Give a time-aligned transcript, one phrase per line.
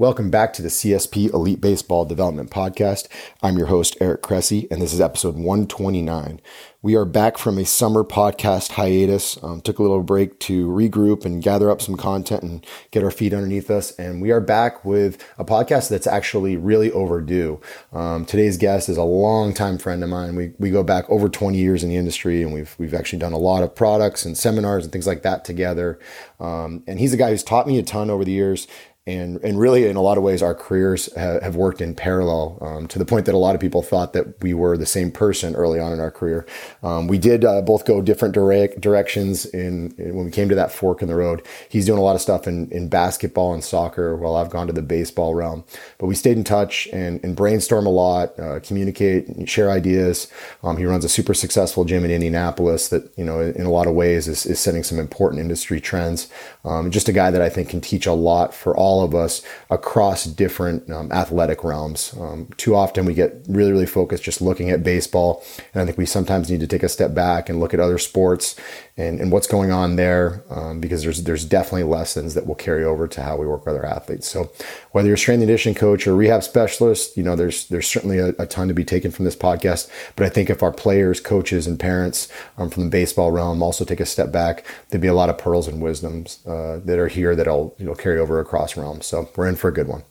[0.00, 3.06] Welcome back to the CSP Elite Baseball Development Podcast.
[3.42, 6.40] I'm your host, Eric Cressey, and this is episode 129.
[6.80, 9.38] We are back from a summer podcast hiatus.
[9.44, 13.10] Um, took a little break to regroup and gather up some content and get our
[13.10, 13.94] feet underneath us.
[13.98, 17.60] And we are back with a podcast that's actually really overdue.
[17.92, 20.34] Um, today's guest is a longtime friend of mine.
[20.34, 23.34] We, we go back over 20 years in the industry and we've, we've actually done
[23.34, 25.98] a lot of products and seminars and things like that together.
[26.40, 28.66] Um, and he's a guy who's taught me a ton over the years
[29.06, 32.58] and and really in a lot of ways our careers have, have worked in parallel
[32.60, 35.10] um, to the point that a lot of people thought that we were the same
[35.10, 36.46] person early on in our career.
[36.82, 40.54] Um, we did uh, both go different direct directions in, in, when we came to
[40.54, 41.46] that fork in the road.
[41.70, 44.72] He's doing a lot of stuff in, in basketball and soccer while i've gone to
[44.72, 45.64] the baseball realm.
[45.98, 50.28] But we stayed in touch and, and brainstorm a lot uh, communicate share ideas.
[50.62, 53.86] Um, he runs a super successful gym in indianapolis that you know in a lot
[53.86, 56.28] of ways is, is setting some important industry trends.
[56.66, 59.14] Um, just a guy that i think can teach a lot for all all of
[59.14, 62.12] us across different um, athletic realms.
[62.18, 65.44] Um, too often we get really, really focused just looking at baseball.
[65.72, 67.98] And I think we sometimes need to take a step back and look at other
[67.98, 68.56] sports
[68.96, 72.84] and, and what's going on there um, because there's, there's definitely lessons that will carry
[72.84, 74.28] over to how we work with our athletes.
[74.28, 74.50] So
[74.92, 78.18] whether you're a strength and conditioning coach or rehab specialist, you know, there's, there's certainly
[78.18, 79.88] a, a, ton to be taken from this podcast.
[80.16, 83.84] But I think if our players, coaches, and parents um, from the baseball realm also
[83.84, 87.08] take a step back, there'd be a lot of pearls and wisdoms uh, that are
[87.08, 89.06] here that'll you know carry over across realms.
[89.06, 90.02] So we're in for a good one.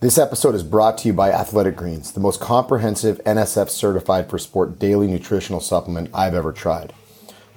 [0.00, 4.38] This episode is brought to you by Athletic Greens, the most comprehensive NSF certified for
[4.38, 6.92] sport daily nutritional supplement I've ever tried.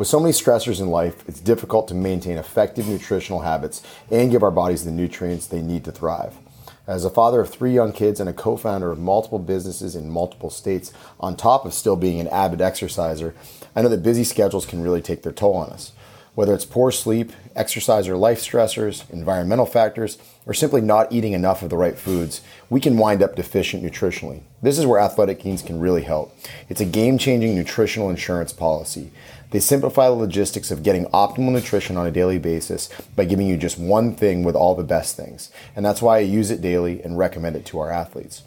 [0.01, 4.41] With so many stressors in life, it's difficult to maintain effective nutritional habits and give
[4.41, 6.33] our bodies the nutrients they need to thrive.
[6.87, 10.09] As a father of three young kids and a co founder of multiple businesses in
[10.09, 13.35] multiple states, on top of still being an avid exerciser,
[13.75, 15.91] I know that busy schedules can really take their toll on us.
[16.33, 21.61] Whether it's poor sleep, exercise or life stressors, environmental factors, or simply not eating enough
[21.61, 24.41] of the right foods, we can wind up deficient nutritionally.
[24.63, 26.35] This is where Athletic Greens can really help.
[26.69, 29.11] It's a game changing nutritional insurance policy.
[29.51, 33.57] They simplify the logistics of getting optimal nutrition on a daily basis by giving you
[33.57, 35.51] just one thing with all the best things.
[35.75, 38.43] And that's why I use it daily and recommend it to our athletes.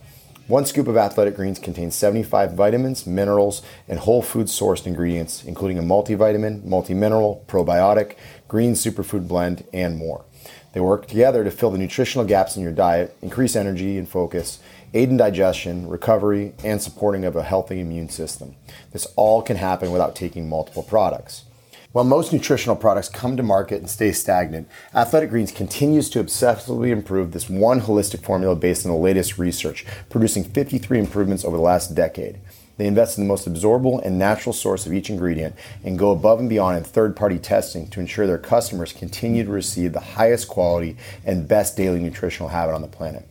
[0.47, 5.79] One scoop of Athletic Greens contains 75 vitamins, minerals, and whole food sourced ingredients, including
[5.79, 8.17] a multivitamin, multimineral, probiotic,
[8.49, 10.25] green superfood blend, and more.
[10.73, 14.59] They work together to fill the nutritional gaps in your diet, increase energy and focus,
[14.94, 18.55] aid in digestion, recovery, and supporting of a healthy immune system.
[18.93, 21.44] This all can happen without taking multiple products.
[21.91, 26.91] While most nutritional products come to market and stay stagnant, Athletic Greens continues to obsessively
[26.91, 31.62] improve this one holistic formula based on the latest research, producing 53 improvements over the
[31.62, 32.41] last decade.
[32.76, 36.41] They invest in the most absorbable and natural source of each ingredient and go above
[36.41, 40.49] and beyond in third party testing to ensure their customers continue to receive the highest
[40.49, 43.28] quality and best daily nutritional habit on the planet.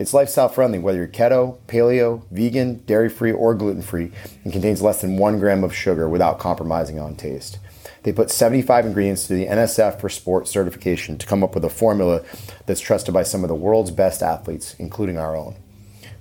[0.00, 4.12] It's lifestyle friendly whether you're keto, paleo, vegan, dairy free, or gluten free,
[4.44, 7.58] and contains less than one gram of sugar without compromising on taste.
[8.02, 11.68] They put 75 ingredients through the NSF for Sport certification to come up with a
[11.68, 12.22] formula
[12.64, 15.56] that's trusted by some of the world's best athletes, including our own.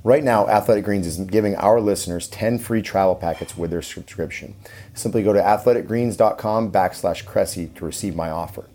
[0.03, 4.55] Right now, Athletic Greens is giving our listeners 10 free travel packets with their subscription.
[4.93, 8.65] Simply go to athleticgreens.com backslash Cressey to receive my offer.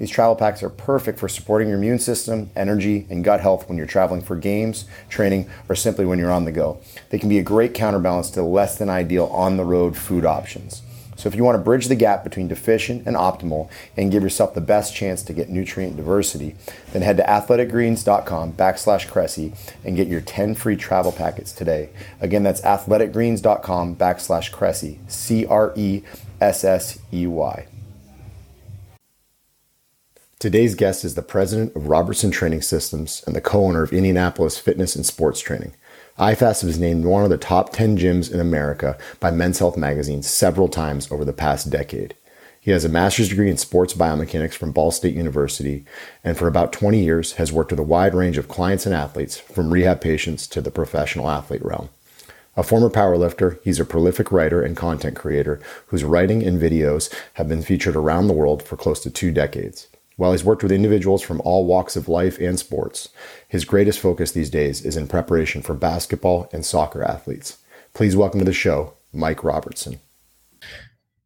[0.00, 3.76] These travel packs are perfect for supporting your immune system, energy, and gut health when
[3.76, 6.80] you're traveling for games, training, or simply when you're on the go.
[7.10, 10.80] They can be a great counterbalance to less than ideal on the road food options.
[11.16, 14.54] So if you want to bridge the gap between deficient and optimal and give yourself
[14.54, 16.56] the best chance to get nutrient diversity,
[16.94, 21.90] then head to athleticgreens.com backslash Cressey and get your 10 free travel packets today.
[22.22, 26.06] Again, that's athleticgreens.com backslash Cressey, C-R-E-S-S-E-Y.
[30.40, 34.96] Today's guest is the president of Robertson Training Systems and the co-owner of Indianapolis Fitness
[34.96, 35.74] and Sports Training.
[36.18, 40.22] IFAST was named one of the top 10 gyms in America by Men's Health magazine
[40.22, 42.14] several times over the past decade.
[42.58, 45.84] He has a master's degree in sports biomechanics from Ball State University,
[46.24, 49.36] and for about 20 years has worked with a wide range of clients and athletes,
[49.36, 51.90] from rehab patients to the professional athlete realm.
[52.56, 57.46] A former powerlifter, he's a prolific writer and content creator whose writing and videos have
[57.46, 59.86] been featured around the world for close to two decades.
[60.16, 63.08] While he's worked with individuals from all walks of life and sports,
[63.48, 67.58] his greatest focus these days is in preparation for basketball and soccer athletes.
[67.94, 70.00] Please welcome to the show, Mike Robertson.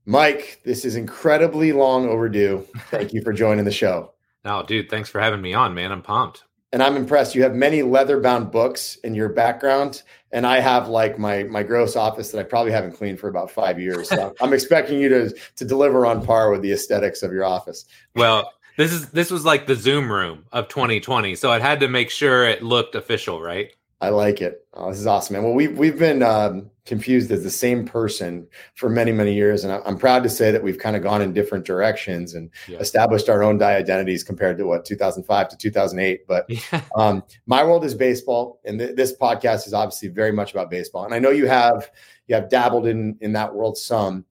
[0.06, 2.66] Mike, this is incredibly long overdue.
[2.90, 4.10] Thank you for joining the show.
[4.44, 5.90] No, dude, thanks for having me on, man.
[5.90, 6.44] I'm pumped.
[6.70, 7.34] And I'm impressed.
[7.34, 10.02] You have many leather bound books in your background.
[10.32, 13.50] And I have like my my gross office that I probably haven't cleaned for about
[13.50, 14.10] five years.
[14.10, 17.86] So I'm expecting you to to deliver on par with the aesthetics of your office.
[18.14, 21.88] Well, this is this was like the Zoom room of 2020, so it had to
[21.88, 23.70] make sure it looked official, right?
[24.00, 24.66] I like it.
[24.74, 25.44] Oh, this is awesome, man.
[25.44, 29.72] Well, we've we've been um, confused as the same person for many many years, and
[29.72, 32.78] I'm proud to say that we've kind of gone in different directions and yeah.
[32.78, 36.26] established our own identities compared to what 2005 to 2008.
[36.26, 36.82] But yeah.
[36.96, 41.04] um, my world is baseball, and th- this podcast is obviously very much about baseball.
[41.04, 41.90] And I know you have
[42.26, 44.26] you have dabbled in in that world some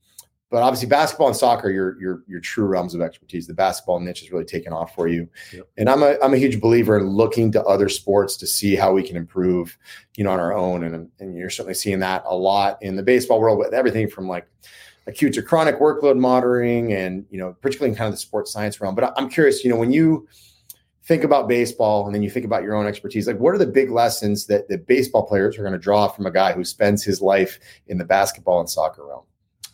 [0.54, 3.48] but obviously basketball and soccer are your your your true realms of expertise.
[3.48, 5.28] The basketball niche has really taken off for you.
[5.52, 5.68] Yep.
[5.78, 8.94] and i'm a i'm a huge believer in looking to other sports to see how
[8.94, 9.76] we can improve
[10.16, 10.84] you know on our own.
[10.84, 14.28] And and you're certainly seeing that a lot in the baseball world with everything from
[14.28, 14.48] like
[15.08, 18.80] acute to chronic workload monitoring and you know particularly in kind of the sports science
[18.80, 18.94] realm.
[18.94, 20.28] But i'm curious you know when you
[21.04, 23.66] think about baseball and then you think about your own expertise like what are the
[23.66, 27.04] big lessons that the baseball players are going to draw from a guy who spends
[27.04, 27.58] his life
[27.88, 29.24] in the basketball and soccer realm?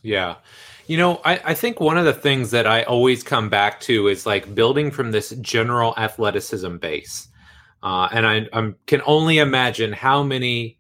[0.04, 0.36] Yeah.
[0.90, 4.08] You know, I, I think one of the things that I always come back to
[4.08, 7.28] is like building from this general athleticism base.
[7.84, 10.80] Uh, and I I'm, can only imagine how many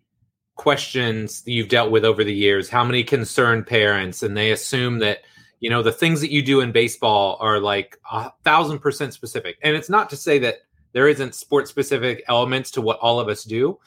[0.56, 5.20] questions you've dealt with over the years, how many concerned parents, and they assume that,
[5.60, 9.60] you know, the things that you do in baseball are like a thousand percent specific.
[9.62, 10.56] And it's not to say that
[10.92, 13.78] there isn't sport specific elements to what all of us do,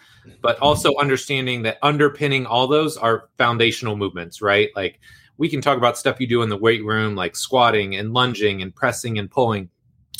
[0.41, 4.71] but also understanding that underpinning all those are foundational movements, right?
[4.77, 5.01] Like,
[5.43, 8.63] we can talk about stuff you do in the weight room like squatting and lunging
[8.63, 9.69] and pressing and pulling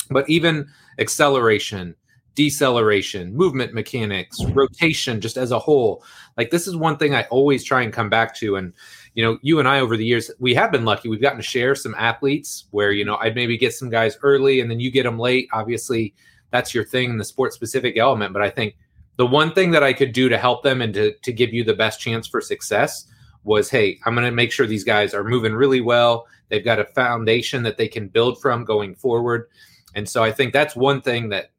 [0.09, 0.67] but even
[0.99, 1.95] acceleration
[2.35, 6.03] deceleration movement mechanics rotation just as a whole.
[6.35, 8.73] Like this is one thing i always try and come back to and
[9.13, 11.07] you know you and i over the years we have been lucky.
[11.07, 14.59] We've gotten to share some athletes where you know i'd maybe get some guys early
[14.59, 15.47] and then you get them late.
[15.53, 16.13] Obviously
[16.51, 18.75] that's your thing the sport specific element but i think
[19.15, 21.63] the one thing that i could do to help them and to, to give you
[21.63, 23.07] the best chance for success
[23.43, 26.27] was hey, I'm going to make sure these guys are moving really well.
[26.49, 29.49] They've got a foundation that they can build from going forward.
[29.95, 31.51] And so I think that's one thing that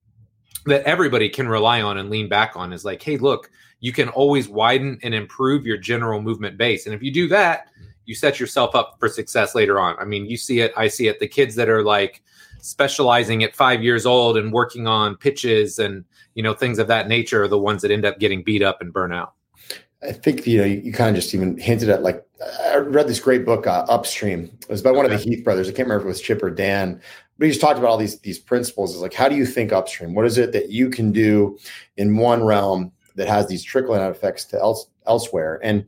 [0.67, 3.51] that everybody can rely on and lean back on is like, hey, look,
[3.81, 6.87] you can always widen and improve your general movement base.
[6.87, 7.69] And if you do that,
[8.07, 9.97] you set yourself up for success later on.
[9.99, 11.21] I mean, you see it, I see it.
[11.21, 12.23] The kids that are like
[12.61, 16.03] specializing at five years old and working on pitches and
[16.35, 18.81] you know things of that nature are the ones that end up getting beat up
[18.81, 19.35] and burn out.
[20.05, 22.25] I think you know you, you, kind of just even hinted at like
[22.71, 24.51] I read this great book uh, Upstream.
[24.62, 25.69] It was by one of the Heath brothers.
[25.69, 27.01] I can't remember if it was Chip or Dan,
[27.39, 28.95] but he just talked about all these these principles.
[28.95, 30.15] Is like how do you think upstream?
[30.15, 31.59] What is it that you can do
[31.97, 35.61] in one realm that has these trickling out effects to else, elsewhere?
[35.62, 35.87] And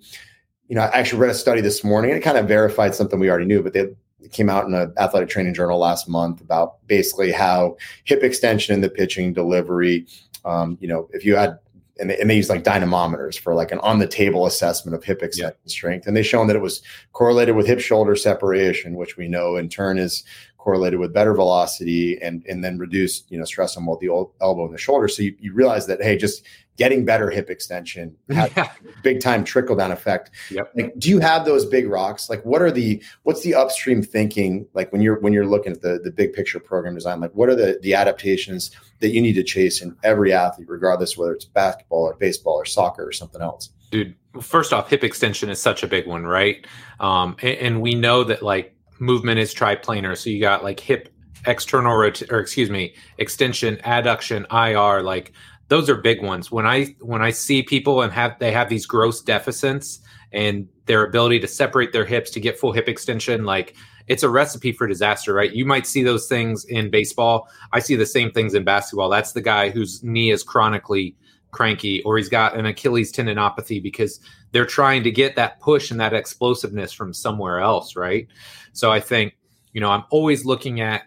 [0.68, 3.20] you know, I actually read a study this morning and it kind of verified something
[3.20, 3.86] we already knew, but they
[4.32, 8.80] came out in an athletic training journal last month about basically how hip extension in
[8.80, 10.06] the pitching delivery.
[10.44, 11.58] Um, you know, if you had
[11.98, 15.04] and they, and they use like dynamometers for like an on the table assessment of
[15.04, 15.70] hip extension yeah.
[15.70, 16.06] strength.
[16.06, 16.82] And they shown that it was
[17.12, 20.24] correlated with hip shoulder separation, which we know in turn is
[20.58, 24.64] correlated with better velocity and and then reduced you know stress on both the elbow
[24.64, 25.08] and the shoulder.
[25.08, 26.42] So you, you realize that hey, just
[26.76, 28.72] getting better hip extension yeah.
[29.02, 30.30] big time trickle down effect.
[30.50, 30.72] Yep.
[30.74, 32.28] Like, do you have those big rocks?
[32.28, 34.66] Like, what are the what's the upstream thinking?
[34.74, 37.48] Like when you're when you're looking at the the big picture program design, like what
[37.48, 38.70] are the the adaptations
[39.00, 42.64] that you need to chase in every athlete, regardless whether it's basketball or baseball or
[42.64, 43.70] soccer or something else?
[43.90, 46.66] Dude, first off, hip extension is such a big one, right?
[47.00, 51.12] Um, and, and we know that like movement is triplanar, so you got like hip
[51.46, 55.32] external rot- or excuse me extension adduction ir like
[55.68, 56.50] those are big ones.
[56.50, 60.00] When I when I see people and have they have these gross deficits
[60.32, 63.74] and their ability to separate their hips to get full hip extension, like
[64.06, 65.52] it's a recipe for disaster, right?
[65.52, 67.48] You might see those things in baseball.
[67.72, 69.08] I see the same things in basketball.
[69.08, 71.16] That's the guy whose knee is chronically
[71.50, 74.20] cranky or he's got an Achilles tendinopathy because
[74.52, 78.28] they're trying to get that push and that explosiveness from somewhere else, right?
[78.72, 79.36] So I think,
[79.72, 81.02] you know, I'm always looking at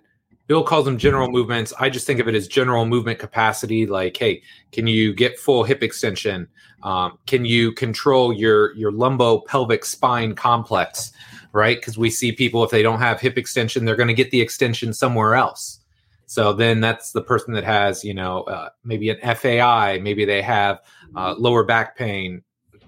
[0.50, 1.72] Bill calls them general movements.
[1.80, 3.86] I just think of it as general movement capacity.
[3.86, 4.42] Like, hey,
[4.72, 6.48] can you get full hip extension?
[6.82, 11.12] Um, can you control your your lumbo pelvic spine complex?
[11.52, 14.32] Right, because we see people if they don't have hip extension, they're going to get
[14.32, 15.82] the extension somewhere else.
[16.26, 20.42] So then that's the person that has, you know, uh, maybe an FAI, maybe they
[20.42, 20.80] have
[21.16, 22.42] uh, lower back pain,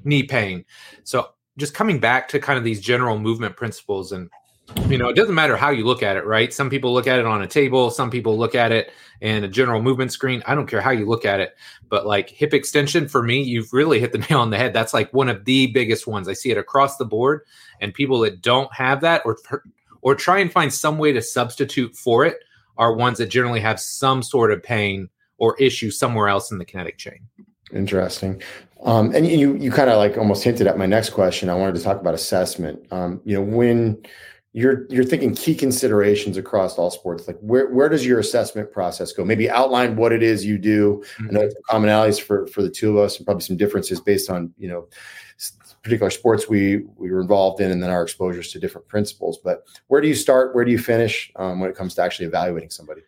[0.03, 0.65] knee pain.
[1.03, 4.31] So just coming back to kind of these general movement principles and
[4.87, 6.53] you know, it doesn't matter how you look at it, right?
[6.53, 9.47] Some people look at it on a table, some people look at it in a
[9.47, 10.43] general movement screen.
[10.45, 11.55] I don't care how you look at it,
[11.89, 14.73] but like hip extension for me, you've really hit the nail on the head.
[14.73, 16.27] That's like one of the biggest ones.
[16.27, 17.41] I see it across the board,
[17.79, 19.37] and people that don't have that or
[20.01, 22.37] or try and find some way to substitute for it
[22.77, 26.65] are ones that generally have some sort of pain or issue somewhere else in the
[26.65, 27.19] kinetic chain.
[27.73, 28.41] Interesting.
[28.83, 31.49] Um, and you you kind of like almost hinted at my next question.
[31.49, 32.85] I wanted to talk about assessment.
[32.91, 34.03] Um, you know, when
[34.53, 37.27] you're you're thinking key considerations across all sports.
[37.27, 39.23] Like where where does your assessment process go?
[39.23, 41.03] Maybe outline what it is you do.
[41.19, 41.37] Mm-hmm.
[41.37, 44.53] I know commonalities for for the two of us, and probably some differences based on
[44.57, 44.87] you know
[45.83, 49.39] particular sports we we were involved in, and then our exposures to different principles.
[49.41, 50.53] But where do you start?
[50.53, 53.01] Where do you finish um, when it comes to actually evaluating somebody?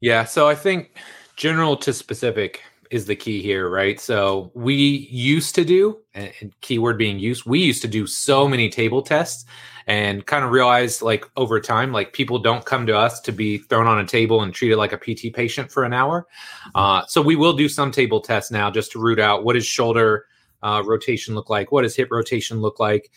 [0.00, 0.96] Yeah, so I think
[1.36, 2.62] general to specific
[2.94, 3.98] is the key here, right?
[3.98, 4.74] So we
[5.10, 9.44] used to do, and keyword being used, we used to do so many table tests
[9.88, 13.58] and kind of realized like over time, like people don't come to us to be
[13.58, 16.28] thrown on a table and treated like a PT patient for an hour.
[16.76, 19.66] Uh, so we will do some table tests now just to root out what does
[19.66, 20.26] shoulder
[20.62, 23.10] uh, rotation look like, what does hip rotation look like.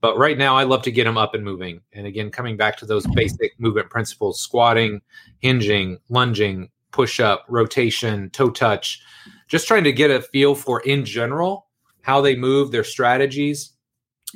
[0.00, 1.82] But right now, I love to get them up and moving.
[1.92, 5.02] And again, coming back to those basic movement principles squatting,
[5.40, 9.00] hinging, lunging, push up, rotation, toe touch,
[9.46, 11.66] just trying to get a feel for in general
[12.02, 13.72] how they move, their strategies.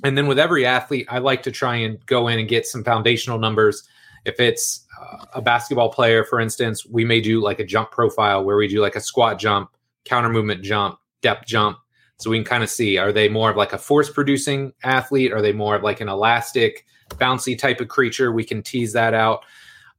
[0.05, 2.85] And then with every athlete, I like to try and go in and get some
[2.85, 3.87] foundational numbers.
[4.25, 8.45] If it's uh, a basketball player, for instance, we may do like a jump profile
[8.45, 9.71] where we do like a squat jump,
[10.05, 11.79] counter movement jump, depth jump.
[12.19, 15.33] So we can kind of see are they more of like a force producing athlete?
[15.33, 18.33] Are they more of like an elastic, bouncy type of creature?
[18.33, 19.45] We can tease that out.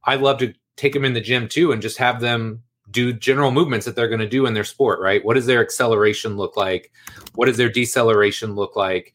[0.04, 3.50] I love to take them in the gym too and just have them do general
[3.50, 5.24] movements that they're going to do in their sport, right?
[5.24, 6.92] What does their acceleration look like?
[7.34, 9.14] What does their deceleration look like?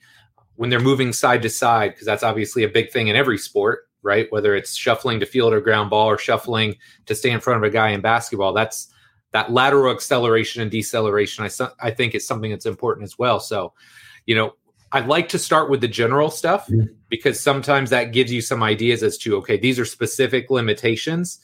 [0.56, 3.88] When they're moving side to side, because that's obviously a big thing in every sport,
[4.02, 4.28] right?
[4.32, 6.76] Whether it's shuffling to field or ground ball or shuffling
[7.06, 8.88] to stay in front of a guy in basketball, that's
[9.32, 11.46] that lateral acceleration and deceleration.
[11.46, 13.40] I, I think is something that's important as well.
[13.40, 13.74] So,
[14.26, 14.56] you know,
[14.92, 16.94] I'd like to start with the general stuff mm-hmm.
[17.10, 21.40] because sometimes that gives you some ideas as to okay, these are specific limitations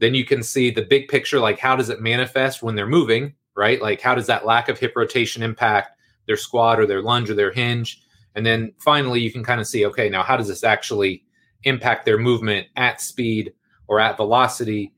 [0.00, 3.34] then you can see the big picture like how does it manifest when they're moving
[3.56, 3.80] right?
[3.80, 5.96] Like how does that lack of hip rotation impact
[6.26, 8.02] their squat or their lunge or their hinge?
[8.34, 11.24] And then finally you can kind of see okay now how does this actually
[11.64, 13.52] impact their movement at speed
[13.86, 14.92] or at velocity?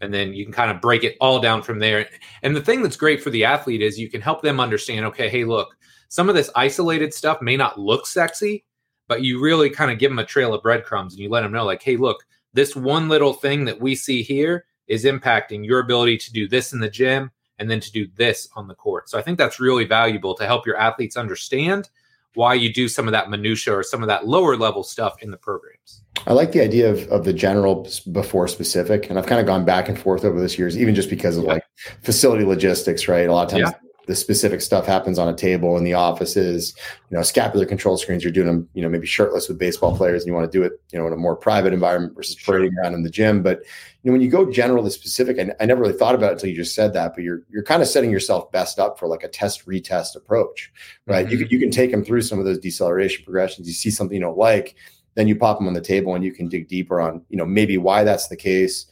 [0.00, 2.06] And then you can kind of break it all down from there.
[2.42, 5.28] And the thing that's great for the athlete is you can help them understand okay
[5.28, 5.76] hey look
[6.08, 8.64] some of this isolated stuff may not look sexy
[9.08, 11.52] but you really kind of give them a trail of breadcrumbs and you let them
[11.52, 12.24] know like hey look
[12.56, 16.72] this one little thing that we see here is impacting your ability to do this
[16.72, 19.08] in the gym and then to do this on the court.
[19.08, 21.90] So I think that's really valuable to help your athletes understand
[22.34, 25.30] why you do some of that minutia or some of that lower level stuff in
[25.30, 26.02] the programs.
[26.26, 29.64] I like the idea of, of the general before specific, and I've kind of gone
[29.64, 31.54] back and forth over this years, even just because of yeah.
[31.54, 31.64] like
[32.02, 33.28] facility logistics, right?
[33.28, 36.74] A lot of times yeah the specific stuff happens on a table in the offices,
[37.10, 40.22] you know, scapular control screens, you're doing them, you know, maybe shirtless with baseball players
[40.22, 42.72] and you want to do it, you know, in a more private environment versus parading
[42.78, 43.42] around in the gym.
[43.42, 43.60] But,
[44.02, 46.34] you know, when you go general to specific, I, I never really thought about it
[46.34, 49.08] until you just said that, but you're, you're kind of setting yourself best up for
[49.08, 50.72] like a test retest approach,
[51.06, 51.26] right?
[51.26, 51.32] Mm-hmm.
[51.32, 53.66] You can, you can take them through some of those deceleration progressions.
[53.66, 54.76] You see something you don't like,
[55.14, 57.46] then you pop them on the table and you can dig deeper on, you know,
[57.46, 58.86] maybe why that's the case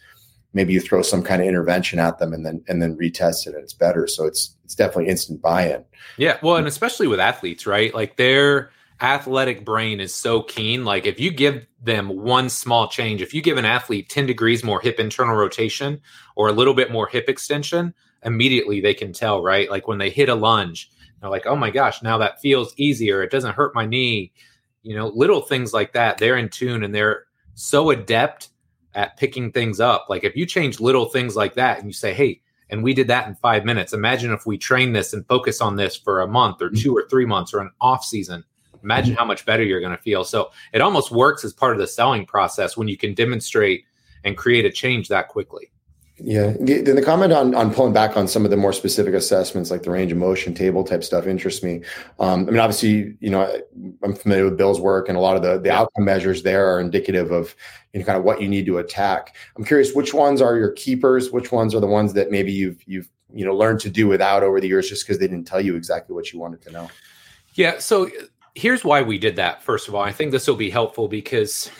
[0.54, 3.54] maybe you throw some kind of intervention at them and then and then retest it
[3.54, 4.06] and it's better.
[4.06, 5.84] So it's it's definitely instant buy-in.
[6.16, 7.92] Yeah well and especially with athletes right?
[7.94, 8.70] Like their
[9.00, 10.84] athletic brain is so keen.
[10.84, 14.64] Like if you give them one small change if you give an athlete 10 degrees
[14.64, 16.00] more hip internal rotation
[16.36, 17.92] or a little bit more hip extension
[18.22, 19.70] immediately they can tell right?
[19.70, 23.22] Like when they hit a lunge they're like oh my gosh now that feels easier.
[23.22, 24.32] It doesn't hurt my knee.
[24.82, 28.48] You know little things like that they're in tune and they're so adept
[28.94, 30.06] at picking things up.
[30.08, 33.08] Like if you change little things like that and you say, hey, and we did
[33.08, 33.92] that in five minutes.
[33.92, 36.82] Imagine if we train this and focus on this for a month or mm-hmm.
[36.82, 38.44] two or three months or an off season.
[38.82, 39.18] Imagine mm-hmm.
[39.18, 40.24] how much better you're going to feel.
[40.24, 43.84] So it almost works as part of the selling process when you can demonstrate
[44.24, 45.70] and create a change that quickly.
[46.18, 46.54] Yeah.
[46.60, 49.82] Then the comment on, on pulling back on some of the more specific assessments, like
[49.82, 51.82] the range of motion table type stuff, interests me.
[52.20, 53.60] Um, I mean, obviously, you know,
[54.02, 56.78] I'm familiar with Bill's work, and a lot of the, the outcome measures there are
[56.78, 57.56] indicative of
[57.92, 59.34] you know, kind of what you need to attack.
[59.56, 61.32] I'm curious, which ones are your keepers?
[61.32, 64.44] Which ones are the ones that maybe you've you've you know learned to do without
[64.44, 66.88] over the years, just because they didn't tell you exactly what you wanted to know?
[67.54, 67.78] Yeah.
[67.80, 68.08] So
[68.54, 69.64] here's why we did that.
[69.64, 71.70] First of all, I think this will be helpful because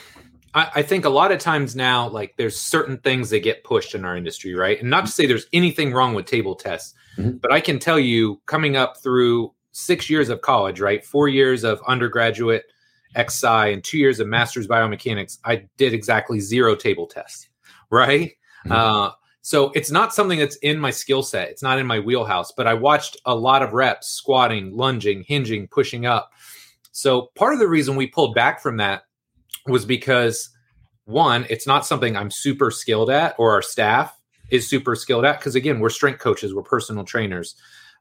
[0.55, 3.95] I, I, think a lot of times now, like there's certain things that get pushed
[3.95, 4.81] in our industry, right?
[4.81, 7.39] And not to say there's anything wrong with table tests, mm-hmm.
[7.39, 11.05] but I can tell you coming up through six years of college, right?
[11.05, 12.65] Four years of undergraduate
[13.17, 17.49] XI and two years of master's biomechanics, I did exactly zero table tests,
[17.91, 18.33] right?
[18.65, 18.73] Mm-hmm.
[18.73, 19.11] Uh,
[19.43, 21.51] so it's not something that's in my skill set.
[21.51, 25.69] It's not in my wheelhouse, but I watched a lot of reps, squatting, lunging, hinging,
[25.69, 26.33] pushing up.
[26.93, 29.03] So part of the reason we pulled back from that
[29.67, 30.51] was because
[31.05, 34.19] one, it's not something I'm super skilled at, or our staff
[34.51, 35.39] is super skilled at.
[35.39, 37.55] Because again, we're strength coaches, we're personal trainers.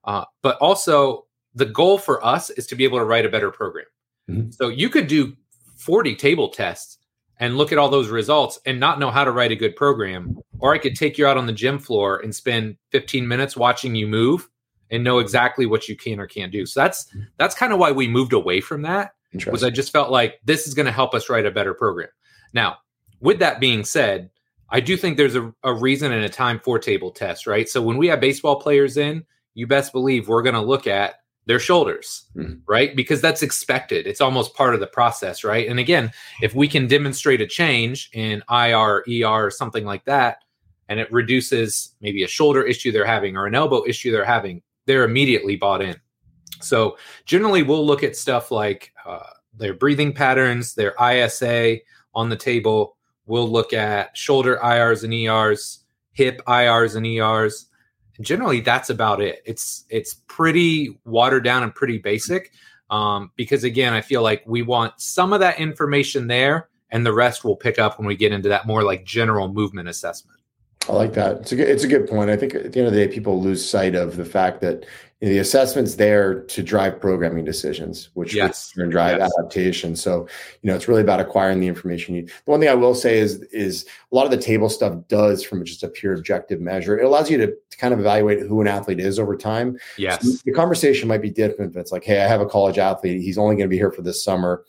[0.04, 3.52] Uh, but also, the goal for us is to be able to write a better
[3.52, 3.86] program.
[4.30, 4.52] Mm-hmm.
[4.52, 5.36] So you could do
[5.78, 6.98] 40 table tests
[7.40, 10.40] and look at all those results and not know how to write a good program.
[10.60, 13.96] Or I could take you out on the gym floor and spend 15 minutes watching
[13.96, 14.50] you move
[14.90, 16.66] and know exactly what you can or can't do.
[16.66, 19.14] So that's that's kind of why we moved away from that.
[19.52, 22.10] Was I just felt like this is going to help us write a better program.
[22.54, 22.78] Now,
[23.20, 24.30] with that being said,
[24.70, 27.70] I do think there's a, a reason and a time for table test, right?
[27.70, 29.24] So when we have baseball players in,
[29.54, 32.60] you best believe we're going to look at their shoulders, mm-hmm.
[32.68, 32.96] right?
[32.96, 34.08] Because that's expected.
[34.08, 35.68] It's almost part of the process, right?
[35.68, 36.12] And again,
[36.42, 40.38] if we can demonstrate a change in IR, ER, or something like that,
[40.90, 44.62] and it reduces maybe a shoulder issue they're having or an elbow issue they're having,
[44.86, 45.96] they're immediately bought in.
[46.64, 49.20] So generally, we'll look at stuff like uh,
[49.58, 51.80] their breathing patterns, their ISA
[52.16, 52.98] on the table.
[53.26, 57.68] We'll look at shoulder IRs and ERs, hip IRs and ERs
[58.22, 62.52] generally that's about it it's it's pretty watered down and pretty basic
[62.90, 67.14] um, because again i feel like we want some of that information there and the
[67.14, 70.40] rest will pick up when we get into that more like general movement assessment
[70.90, 71.38] I like that.
[71.38, 72.30] It's a good, it's a good point.
[72.30, 74.86] I think at the end of the day, people lose sight of the fact that
[75.24, 78.74] you know, the assessment's there to drive programming decisions, which yes.
[78.76, 79.32] and drive yes.
[79.40, 79.96] adaptation.
[79.96, 80.28] So,
[80.62, 82.14] you know, it's really about acquiring the information.
[82.14, 84.94] You, the one thing I will say is, is a lot of the table stuff
[85.08, 87.00] does from just a pure objective measure.
[87.00, 89.78] It allows you to, to kind of evaluate who an athlete is over time.
[89.98, 90.24] Yes.
[90.24, 93.22] So the conversation might be different, but it's like, hey, I have a college athlete.
[93.22, 94.66] He's only going to be here for this summer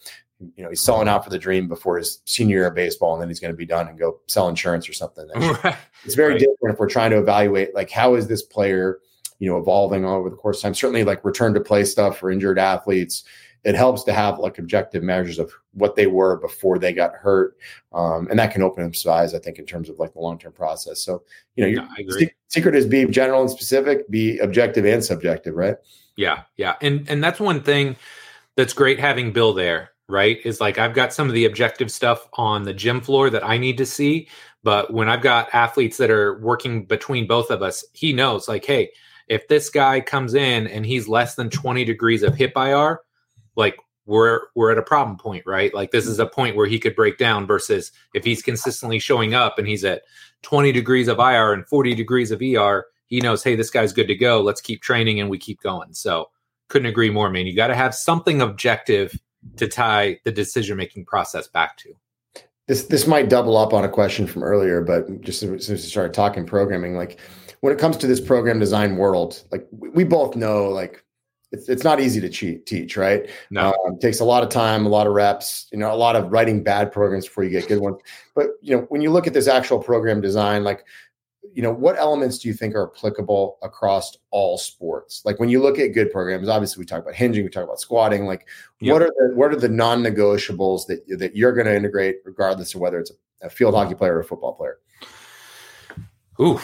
[0.57, 3.23] you know, he's selling out for the dream before his senior year of baseball, and
[3.23, 5.27] then he's going to be done and go sell insurance or something.
[5.35, 5.77] Right.
[6.05, 6.41] It's very right.
[6.41, 8.99] different if we're trying to evaluate like how is this player,
[9.39, 10.75] you know, evolving over the course of time.
[10.75, 13.25] Certainly, like return to play stuff for injured athletes.
[13.65, 17.57] It helps to have like objective measures of what they were before they got hurt,
[17.93, 20.21] um, and that can open up some eyes, I think, in terms of like the
[20.21, 21.01] long term process.
[21.01, 21.23] So,
[21.57, 25.77] you know, your yeah, secret is be general and specific, be objective and subjective, right?
[26.17, 27.97] Yeah, yeah, and and that's one thing
[28.57, 30.39] that's great having Bill there right?
[30.45, 33.57] Is like I've got some of the objective stuff on the gym floor that I
[33.57, 34.29] need to see.
[34.63, 38.65] But when I've got athletes that are working between both of us, he knows like,
[38.65, 38.91] hey,
[39.29, 43.01] if this guy comes in and he's less than 20 degrees of hip IR,
[43.57, 45.73] like we're we're at a problem point, right?
[45.73, 49.35] Like this is a point where he could break down versus if he's consistently showing
[49.35, 50.03] up and he's at
[50.43, 54.09] 20 degrees of IR and 40 degrees of ER, he knows, hey, this guy's good
[54.09, 54.41] to go.
[54.41, 55.95] Let's keep training and we keep going.
[55.95, 56.31] So
[56.69, 57.47] couldn't agree more, man.
[57.47, 59.19] You got to have something objective
[59.57, 61.95] to tie the decision making process back to.
[62.67, 66.15] This this might double up on a question from earlier, but just since we started
[66.15, 67.21] talking programming, like
[67.65, 71.03] when it comes to this program design world, like we both know, like
[71.51, 73.31] it's, it's not easy to cheat, teach, right?
[73.49, 76.15] No, um, takes a lot of time, a lot of reps, you know, a lot
[76.15, 77.97] of writing bad programs before you get good ones.
[78.35, 80.85] But you know, when you look at this actual program design, like
[81.55, 85.63] you know what elements do you think are applicable across all sports like when you
[85.63, 88.49] look at good programs obviously we talk about hinging we talk about squatting like
[88.81, 88.95] yep.
[88.95, 92.81] what are the what are the non-negotiables that that you're going to integrate regardless of
[92.81, 94.79] whether it's a, a, field hockey player or a football player
[96.41, 96.59] ooh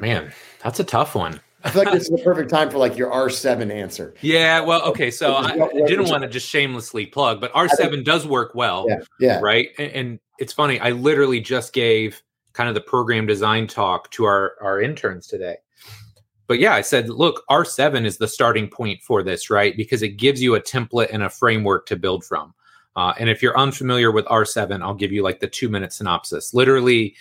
[0.00, 0.32] man
[0.62, 3.10] that's a tough one I feel like this is the perfect time for like your
[3.10, 4.14] R7 answer.
[4.20, 5.10] Yeah, well, okay.
[5.10, 5.56] So I,
[5.86, 8.86] didn't want to just shamelessly plug, but R7 does work well.
[8.88, 8.98] Yeah.
[9.18, 9.40] yeah.
[9.40, 9.70] Right.
[9.76, 10.78] And, and, it's funny.
[10.78, 15.56] I literally just gave kind of the program design talk to our our interns today.
[16.46, 19.76] But yeah, I said, look, R7 is the starting point for this, right?
[19.76, 22.54] Because it gives you a template and a framework to build from.
[22.96, 26.54] Uh, and if you're unfamiliar with R7, I'll give you like the two minute synopsis.
[26.54, 27.16] Literally,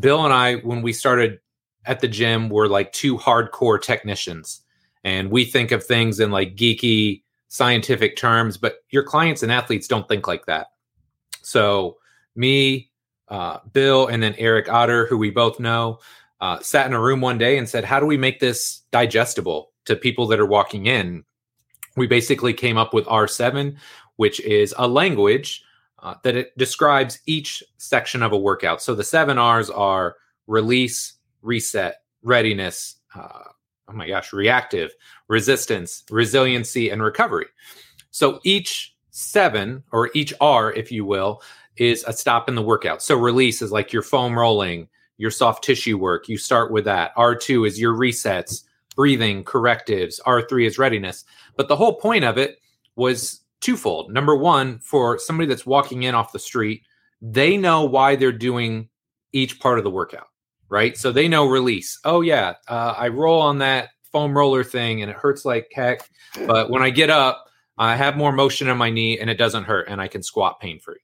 [0.00, 1.40] Bill and I, when we started
[1.86, 4.62] at the gym, were like two hardcore technicians.
[5.04, 9.88] And we think of things in like geeky scientific terms, but your clients and athletes
[9.88, 10.68] don't think like that.
[11.42, 11.98] So,
[12.34, 12.90] me,
[13.28, 16.00] uh, Bill and then Eric Oetter, who we both know,
[16.40, 19.72] uh, sat in a room one day and said, How do we make this digestible
[19.86, 21.24] to people that are walking in?
[21.96, 23.76] We basically came up with R7,
[24.16, 25.64] which is a language
[26.02, 28.82] uh, that it describes each section of a workout.
[28.82, 31.14] So the seven R's are release,
[31.46, 33.44] reset, readiness, uh,
[33.88, 34.92] oh my gosh, reactive,
[35.28, 37.46] resistance, resiliency, and recovery.
[38.10, 41.42] So each seven, or each R, if you will,
[41.76, 43.02] is a stop in the workout.
[43.02, 46.28] So release is like your foam rolling, your soft tissue work.
[46.28, 47.14] You start with that.
[47.16, 50.20] R2 is your resets, breathing, correctives.
[50.26, 51.24] R3 is readiness.
[51.56, 52.58] But the whole point of it
[52.96, 54.12] was twofold.
[54.12, 56.82] Number one, for somebody that's walking in off the street,
[57.22, 58.88] they know why they're doing
[59.32, 60.28] each part of the workout,
[60.68, 60.96] right?
[60.96, 61.98] So they know release.
[62.04, 66.08] Oh, yeah, uh, I roll on that foam roller thing and it hurts like heck.
[66.46, 67.46] But when I get up,
[67.78, 70.60] I have more motion in my knee and it doesn't hurt and I can squat
[70.60, 70.96] pain free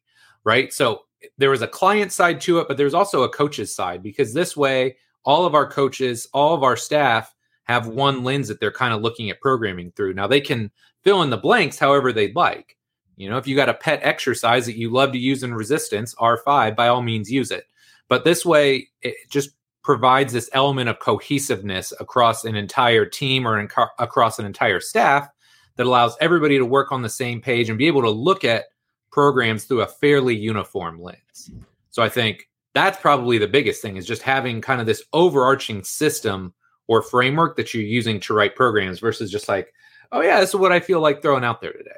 [0.44, 0.72] right?
[0.72, 1.02] So
[1.38, 4.56] there was a client side to it, but there's also a coach's side because this
[4.56, 7.32] way, all of our coaches, all of our staff
[7.64, 10.14] have one lens that they're kind of looking at programming through.
[10.14, 10.70] Now they can
[11.02, 12.76] fill in the blanks however they'd like.
[13.16, 16.14] You know, if you got a pet exercise that you love to use in resistance,
[16.16, 17.66] R5, by all means use it.
[18.12, 23.66] But this way, it just provides this element of cohesiveness across an entire team or
[23.98, 25.30] across an entire staff
[25.76, 28.66] that allows everybody to work on the same page and be able to look at
[29.12, 31.52] programs through a fairly uniform lens.
[31.88, 35.82] So I think that's probably the biggest thing is just having kind of this overarching
[35.82, 36.52] system
[36.88, 39.72] or framework that you're using to write programs versus just like,
[40.12, 41.90] oh yeah, this is what I feel like throwing out there today.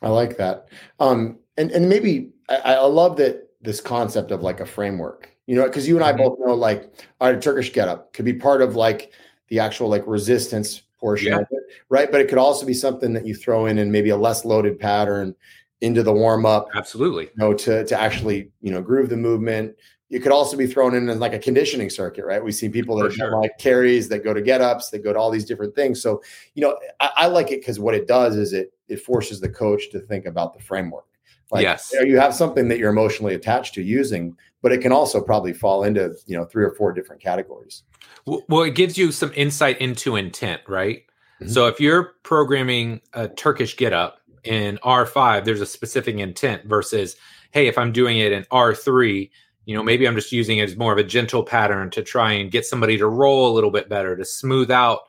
[0.00, 0.68] I like that.
[1.00, 5.28] Um, and and maybe I, I love that this concept of like a framework.
[5.50, 6.22] You know, because you and I mm-hmm.
[6.22, 9.10] both know like our Turkish getup could be part of like
[9.48, 11.38] the actual like resistance portion yeah.
[11.38, 12.08] of it, right?
[12.08, 14.78] But it could also be something that you throw in and maybe a less loaded
[14.78, 15.34] pattern
[15.80, 16.68] into the warm up.
[16.76, 17.24] Absolutely.
[17.24, 19.74] You know, to to actually you know groove the movement.
[20.08, 22.44] You could also be thrown in as like a conditioning circuit, right?
[22.44, 25.18] We see people that are like carries that go to get ups, that go to
[25.18, 26.00] all these different things.
[26.00, 26.22] So,
[26.54, 29.48] you know, I, I like it because what it does is it it forces the
[29.48, 31.06] coach to think about the framework.
[31.50, 31.90] Like, yes.
[31.92, 35.20] You, know, you have something that you're emotionally attached to using, but it can also
[35.20, 37.82] probably fall into, you know, three or four different categories.
[38.26, 41.02] Well, it gives you some insight into intent, right?
[41.40, 41.52] Mm-hmm.
[41.52, 47.16] So if you're programming a Turkish get up in R5, there's a specific intent versus,
[47.50, 49.30] hey, if I'm doing it in R3,
[49.64, 52.32] you know, maybe I'm just using it as more of a gentle pattern to try
[52.32, 55.00] and get somebody to roll a little bit better, to smooth out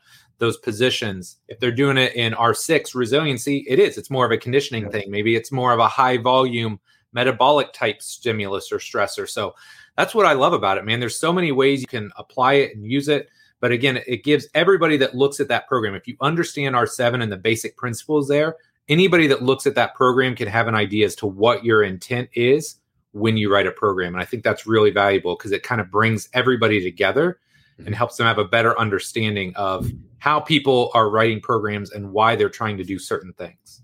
[0.42, 1.38] those positions.
[1.48, 3.98] If they're doing it in R6 resiliency, it is.
[3.98, 5.10] It's more of a conditioning thing.
[5.10, 6.80] Maybe it's more of a high volume
[7.14, 9.30] metabolic type stimulus or stressor.
[9.30, 9.54] So
[9.98, 11.00] that's what I love about it, man.
[11.00, 13.30] There's so many ways you can apply it and use it.
[13.60, 17.32] But again, it gives everybody that looks at that program, if you understand R7 and
[17.32, 18.56] the basic principles there,
[18.90, 22.30] anybody that looks at that program can have an idea as to what your intent
[22.34, 22.78] is
[23.12, 24.16] when you write a program.
[24.16, 27.38] And I think that's really valuable because it kind of brings everybody together
[27.86, 32.36] and helps them have a better understanding of how people are writing programs and why
[32.36, 33.82] they're trying to do certain things.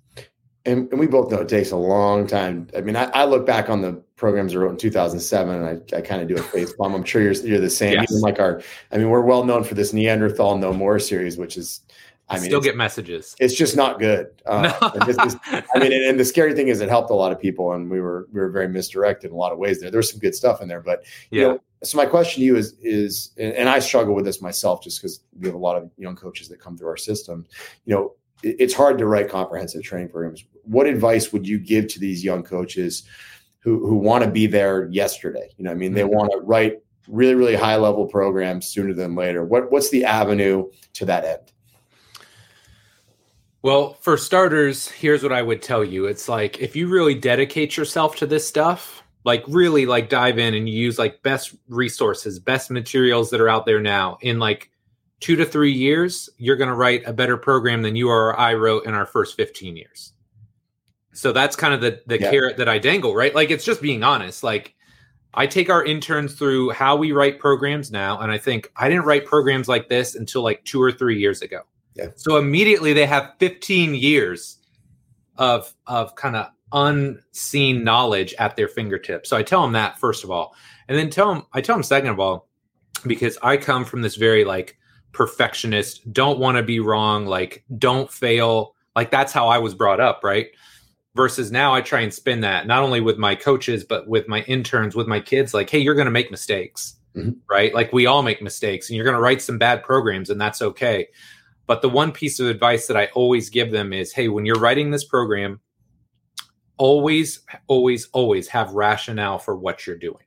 [0.66, 2.68] And, and we both know it takes a long time.
[2.76, 5.98] I mean, I, I look back on the programs I wrote in 2007, and I,
[5.98, 6.94] I kind of do a face palm.
[6.94, 7.94] I'm sure you're, you're the same.
[7.94, 8.12] Yes.
[8.12, 11.56] Even like our, I mean, we're well known for this Neanderthal No More series, which
[11.56, 11.82] is,
[12.30, 13.36] I mean, still get messages.
[13.40, 14.28] It's just not good.
[14.48, 17.40] Uh, is, I mean, and, and, the scary thing is, it helped a lot of
[17.40, 19.82] people, and we were we were very misdirected in a lot of ways.
[19.82, 21.42] There, there was some good stuff in there, but yeah.
[21.42, 24.82] You know, so my question to you is is, and I struggle with this myself,
[24.82, 27.46] just because we have a lot of young coaches that come through our system.
[27.86, 30.46] You know, it's hard to write comprehensive training programs.
[30.64, 33.04] What advice would you give to these young coaches
[33.60, 35.50] who who want to be there yesterday?
[35.58, 36.16] You know, I mean, they mm-hmm.
[36.16, 39.44] want to write really really high level programs sooner than later.
[39.44, 41.52] What what's the avenue to that end?
[43.64, 46.06] Well, for starters, here's what I would tell you.
[46.06, 50.54] It's like if you really dedicate yourself to this stuff, like really like dive in
[50.54, 54.70] and use like best resources, best materials that are out there now in like
[55.20, 58.54] two to three years, you're going to write a better program than you or I
[58.54, 60.14] wrote in our first 15 years.
[61.14, 62.30] So that's kind of the the yeah.
[62.30, 63.34] carrot that I dangle, right?
[63.34, 64.44] Like it's just being honest.
[64.44, 64.76] Like
[65.34, 69.06] I take our interns through how we write programs now, and I think I didn't
[69.06, 71.64] write programs like this until like two or three years ago.
[71.98, 72.08] Yeah.
[72.16, 74.60] So immediately they have 15 years
[75.38, 79.30] of of kind of unseen knowledge at their fingertips.
[79.30, 80.56] So I tell them that first of all,
[80.88, 82.48] and then tell them I tell them second of all
[83.06, 84.78] because I come from this very like
[85.12, 88.76] perfectionist, don't want to be wrong, like don't fail.
[88.96, 90.48] Like that's how I was brought up, right?
[91.16, 94.42] Versus now I try and spin that not only with my coaches, but with my
[94.44, 97.32] interns, with my kids, like, hey, you're going to make mistakes, mm-hmm.
[97.50, 97.74] right?
[97.74, 100.62] Like we all make mistakes and you're going to write some bad programs and that's
[100.62, 101.08] okay.
[101.68, 104.60] But the one piece of advice that I always give them is hey, when you're
[104.60, 105.60] writing this program,
[106.78, 110.24] always, always, always have rationale for what you're doing.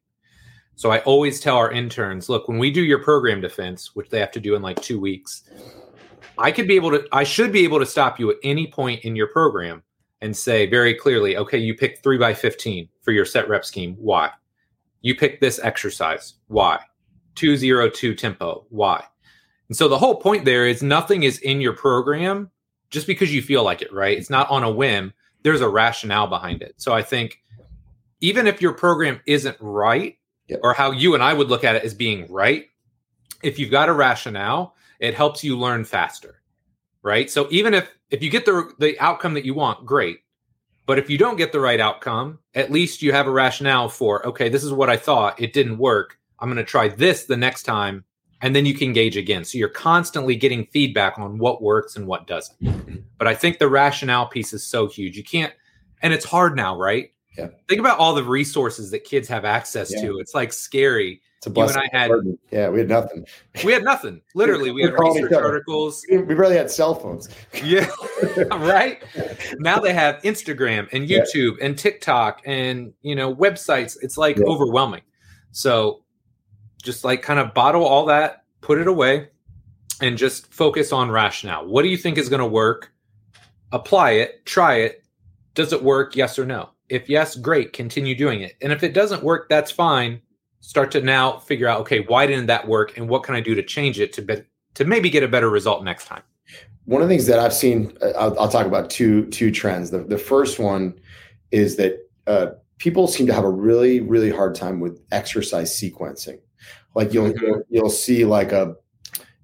[0.77, 4.21] So I always tell our interns, look, when we do your program defense, which they
[4.21, 5.43] have to do in like two weeks,
[6.39, 9.05] I could be able to, I should be able to stop you at any point
[9.05, 9.83] in your program
[10.23, 13.95] and say very clearly, okay, you picked three by 15 for your set rep scheme.
[13.99, 14.31] Why?
[15.03, 16.35] You picked this exercise.
[16.49, 16.81] Why?
[17.35, 18.67] 202 tempo.
[18.71, 19.05] Why?
[19.71, 22.51] And so the whole point there is nothing is in your program
[22.91, 24.19] just because you feel like it, right?
[24.19, 25.13] It's not on a whim.
[25.45, 26.75] There's a rationale behind it.
[26.77, 27.41] So I think
[28.21, 30.59] even if your program isn't right, yep.
[30.65, 32.67] or how you and I would look at it as being right,
[33.45, 36.43] if you've got a rationale, it helps you learn faster.
[37.03, 37.31] Right.
[37.31, 40.19] So even if if you get the the outcome that you want, great.
[40.85, 44.27] But if you don't get the right outcome, at least you have a rationale for,
[44.27, 45.41] okay, this is what I thought.
[45.41, 46.19] It didn't work.
[46.41, 48.05] I'm going to try this the next time.
[48.43, 49.45] And then you can gauge again.
[49.45, 53.05] So you're constantly getting feedback on what works and what doesn't.
[53.19, 55.17] But I think the rationale piece is so huge.
[55.17, 55.53] You can't,
[56.01, 57.13] and it's hard now, right?
[57.37, 57.49] Yeah.
[57.69, 60.03] Think about all the resources that kids have access yeah.
[60.03, 60.19] to.
[60.19, 61.21] It's like scary.
[61.41, 61.81] It's a blessing.
[61.81, 63.27] You and I had, yeah, we had nothing.
[63.65, 64.21] We had nothing.
[64.35, 66.05] Literally, we had research articles.
[66.11, 67.31] We barely had cell phones.
[67.65, 67.89] Yeah,
[68.51, 69.03] right.
[69.59, 71.65] Now they have Instagram and YouTube yeah.
[71.65, 73.97] and TikTok and you know websites.
[74.03, 74.45] It's like yeah.
[74.45, 75.01] overwhelming.
[75.53, 76.03] So,
[76.83, 79.29] just like kind of bottle all that, put it away,
[80.01, 81.67] and just focus on rationale.
[81.67, 82.93] What do you think is going to work?
[83.73, 84.45] Apply it.
[84.47, 85.05] Try it.
[85.55, 86.17] Does it work?
[86.17, 86.71] Yes or no?
[86.89, 87.73] If yes, great.
[87.73, 88.57] Continue doing it.
[88.61, 90.23] And if it doesn't work, that's fine
[90.61, 93.55] start to now figure out okay why didn't that work and what can i do
[93.55, 94.43] to change it to be,
[94.75, 96.23] to maybe get a better result next time
[96.85, 99.91] one of the things that i've seen uh, i'll, I'll talk about two two trends
[99.91, 100.99] the, the first one
[101.51, 106.41] is that uh, people seem to have a really really hard time with exercise sequencing
[106.95, 107.45] like you'll mm-hmm.
[107.45, 108.75] you'll, you'll see like a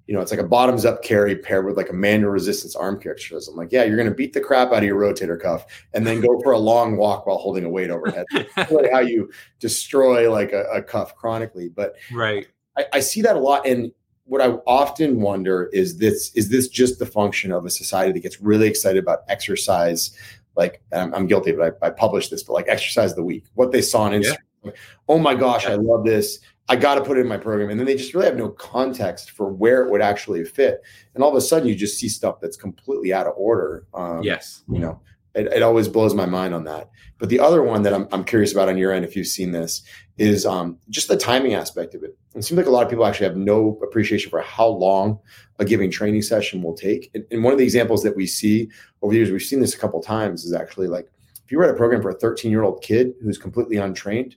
[0.07, 3.01] you know, it's like a bottoms up carry paired with like a manual resistance arm
[3.01, 3.49] carry exercise.
[3.49, 6.07] I'm like, yeah, you're going to beat the crap out of your rotator cuff and
[6.07, 8.25] then go for a long walk while holding a weight overhead.
[8.70, 11.68] Really how you destroy like a, a cuff chronically.
[11.68, 12.46] But right,
[12.77, 13.66] I, I, see that a lot.
[13.66, 13.92] And
[14.25, 18.20] what I often wonder is this: is this just the function of a society that
[18.20, 20.16] gets really excited about exercise?
[20.57, 23.45] Like, I'm, I'm, guilty, but I, I published this, but like exercise of the week,
[23.55, 24.37] what they saw on Instagram.
[24.64, 24.71] Yeah.
[25.09, 25.73] Oh my gosh, yeah.
[25.73, 26.40] I love this.
[26.69, 27.71] I got to put it in my program.
[27.71, 30.83] And then they just really have no context for where it would actually fit.
[31.14, 33.87] And all of a sudden, you just see stuff that's completely out of order.
[33.95, 34.64] Um, yes.
[34.69, 35.01] You know,
[35.37, 36.90] it, it, always blows my mind on that.
[37.18, 39.53] But the other one that I'm, I'm curious about on your end, if you've seen
[39.53, 39.83] this,
[40.18, 42.16] is um, just the timing aspect of it.
[42.35, 45.18] It seems like a lot of people actually have no appreciation for how long
[45.59, 47.11] a giving training session will take.
[47.14, 48.70] And, and one of the examples that we see
[49.03, 51.09] over the years, we've seen this a couple times, is actually like
[51.44, 54.37] if you write a program for a 13 year old kid who's completely untrained,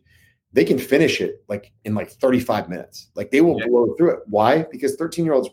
[0.53, 3.09] they can finish it like in like 35 minutes.
[3.15, 3.67] Like they will yeah.
[3.67, 4.19] blow through it.
[4.27, 4.63] Why?
[4.71, 5.49] Because 13 year olds,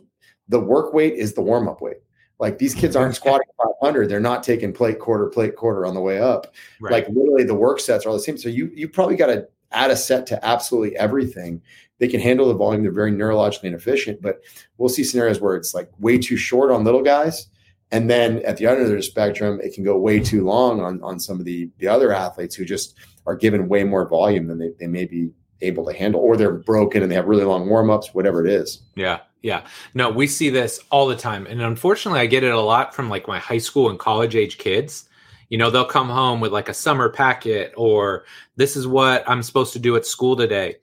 [0.49, 1.99] the work weight is the warm up weight.
[2.39, 3.49] Like these kids aren't squatting
[3.81, 4.09] 500.
[4.09, 6.55] They're not taking plate quarter, plate quarter on the way up.
[6.81, 6.93] Right.
[6.93, 8.37] Like literally the work sets are all the same.
[8.37, 11.63] So you, you probably got to add a set to absolutely everything.
[11.99, 12.83] They can handle the volume.
[12.83, 14.41] They're very neurologically inefficient, but
[14.77, 17.49] we'll see scenarios where it's like way too short on little guys.
[17.91, 20.81] And then at the other end of the spectrum, it can go way too long
[20.81, 22.97] on, on some of the, the other athletes who just–
[23.27, 25.31] are given way more volume than they, they may be
[25.63, 28.51] able to handle, or they're broken and they have really long warm ups, whatever it
[28.53, 28.83] is.
[28.95, 29.21] Yeah.
[29.43, 29.65] Yeah.
[29.95, 31.47] No, we see this all the time.
[31.47, 34.59] And unfortunately, I get it a lot from like my high school and college age
[34.59, 35.09] kids.
[35.51, 38.25] You know, they'll come home with like a summer packet or
[38.57, 40.77] this is what I'm supposed to do at school today.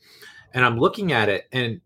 [0.53, 1.81] And I'm looking at it and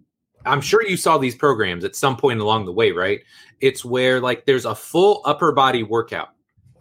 [0.45, 3.21] I'm sure you saw these programs at some point along the way, right?
[3.59, 6.29] It's where like there's a full upper body workout,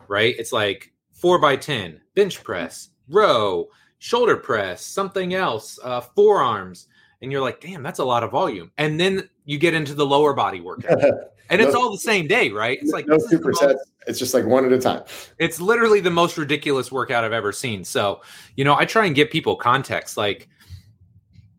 [0.09, 0.35] right?
[0.39, 6.89] It's like four by 10, bench press, row, shoulder press, something else, uh, forearms,
[7.23, 8.71] and you're like, damn, that's a lot of volume.
[8.79, 11.03] And then you get into the lower body workout.
[11.49, 12.77] And no, it's all the same day, right?
[12.83, 13.77] It's like no supersets.
[14.07, 15.05] It's just like one at a time.
[15.39, 17.85] It's literally the most ridiculous workout I've ever seen.
[17.85, 18.23] So,
[18.57, 20.49] you know, I try and give people context like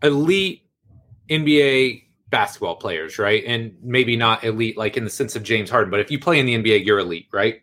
[0.03, 0.63] elite
[1.29, 3.43] NBA basketball players, right?
[3.45, 6.39] And maybe not elite like in the sense of James Harden, but if you play
[6.39, 7.61] in the NBA, you're elite, right?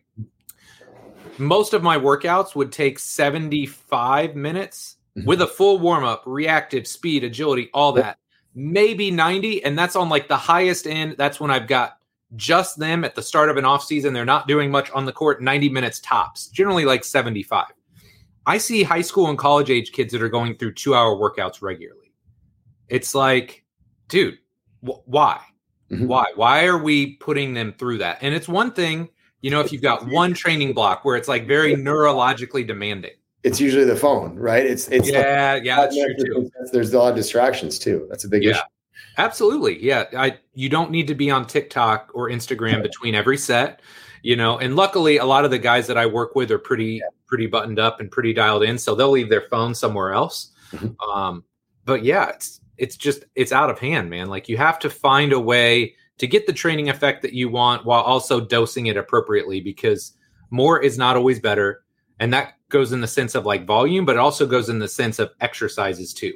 [1.39, 5.27] Most of my workouts would take 75 minutes mm-hmm.
[5.27, 8.19] with a full warm up, reactive speed, agility, all that.
[8.55, 9.65] Maybe 90.
[9.65, 11.17] And that's on like the highest end.
[11.19, 11.99] That's when I've got
[12.37, 14.13] just them at the start of an off season.
[14.13, 17.67] They're not doing much on the court, 90 minutes tops, generally like 75.
[18.47, 21.63] I see high school and college age kids that are going through two hour workouts
[21.63, 22.13] regularly.
[22.89, 23.65] It's like,
[24.09, 24.39] dude,
[24.83, 25.41] wh- why?
[25.91, 26.07] Mm-hmm.
[26.07, 26.27] Why?
[26.35, 28.19] Why are we putting them through that?
[28.21, 29.09] And it's one thing
[29.45, 33.11] you know, if you've got one training block where it's like very neurologically demanding.
[33.43, 34.65] It's usually the phone, right?
[34.65, 35.77] It's it's yeah, like, yeah.
[35.77, 36.51] That's true too.
[36.73, 38.07] There's a lot of distractions too.
[38.09, 38.53] That's a big yeah.
[38.53, 38.61] issue.
[39.19, 40.05] Absolutely, yeah.
[40.17, 43.83] I you don't need to be on TikTok or Instagram between every set,
[44.23, 44.57] you know.
[44.57, 47.09] And luckily, a lot of the guys that I work with are pretty yeah.
[47.27, 50.53] pretty buttoned up and pretty dialed in, so they'll leave their phone somewhere else.
[50.71, 51.11] Mm-hmm.
[51.11, 51.45] Um,
[51.85, 54.29] but yeah, it's it's just it's out of hand, man.
[54.29, 57.85] Like you have to find a way to get the training effect that you want
[57.85, 60.17] while also dosing it appropriately because
[60.51, 61.85] more is not always better.
[62.21, 64.89] And that goes in the sense of like volume, but it also goes in the
[64.89, 66.33] sense of exercises too.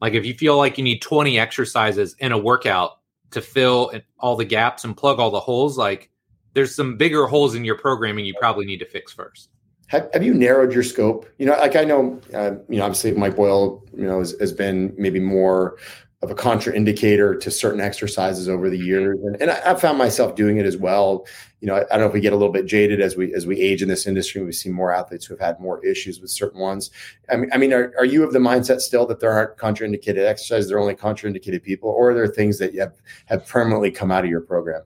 [0.00, 2.98] Like if you feel like you need 20 exercises in a workout
[3.30, 6.10] to fill all the gaps and plug all the holes, like
[6.52, 9.48] there's some bigger holes in your programming you probably need to fix first.
[9.88, 11.26] Have, have you narrowed your scope?
[11.38, 14.52] You know, like I know, uh, you know, obviously Mike Boyle, you know, has, has
[14.52, 15.76] been maybe more
[16.24, 20.34] of a contraindicator to certain exercises over the years, and, and I, have found myself
[20.34, 21.26] doing it as well.
[21.60, 23.32] You know, I, I, don't know if we get a little bit jaded as we
[23.34, 24.42] as we age in this industry.
[24.42, 26.90] We see more athletes who have had more issues with certain ones.
[27.30, 30.26] I mean, I mean, are, are you of the mindset still that there aren't contraindicated
[30.26, 30.68] exercises?
[30.68, 32.94] They're only contraindicated people, or are there things that you have
[33.26, 34.82] have permanently come out of your program?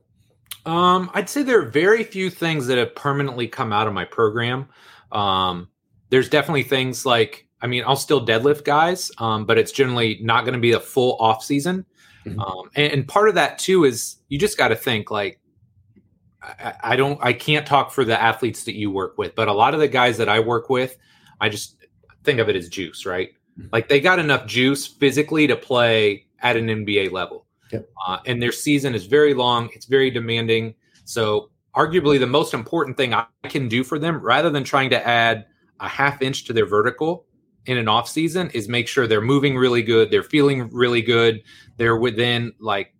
[0.66, 4.04] Um, I'd say there are very few things that have permanently come out of my
[4.04, 4.68] program.
[5.12, 5.70] Um,
[6.10, 10.44] there's definitely things like I mean, I'll still deadlift guys, um, but it's generally not
[10.44, 11.84] going to be a full off season.
[12.24, 12.40] Mm-hmm.
[12.40, 15.40] Um, and, and, part of that too is you just got to think like,
[16.42, 19.52] I, I, don't, I can't talk for the athletes that you work with, but a
[19.52, 20.96] lot of the guys that I work with,
[21.40, 21.76] I just
[22.24, 23.30] think of it as juice, right?
[23.58, 23.68] Mm-hmm.
[23.72, 27.46] Like they got enough juice physically to play at an NBA level.
[27.72, 27.88] Yep.
[28.06, 30.74] Uh, and their season is very long, it's very demanding.
[31.04, 35.06] So, arguably, the most important thing I can do for them, rather than trying to
[35.06, 35.46] add
[35.80, 37.26] a half inch to their vertical
[37.68, 41.42] in an off season, is make sure they're moving really good, they're feeling really good,
[41.76, 42.94] they're within like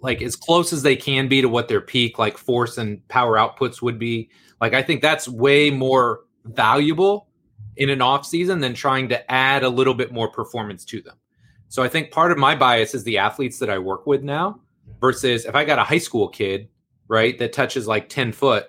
[0.00, 3.36] like as close as they can be to what their peak like force and power
[3.36, 4.30] outputs would be.
[4.60, 7.28] Like I think that's way more valuable
[7.76, 11.16] in an off season than trying to add a little bit more performance to them.
[11.68, 14.60] So I think part of my bias is the athletes that I work with now
[15.00, 16.68] versus if I got a high school kid,
[17.08, 18.66] right, that touches like 10 foot.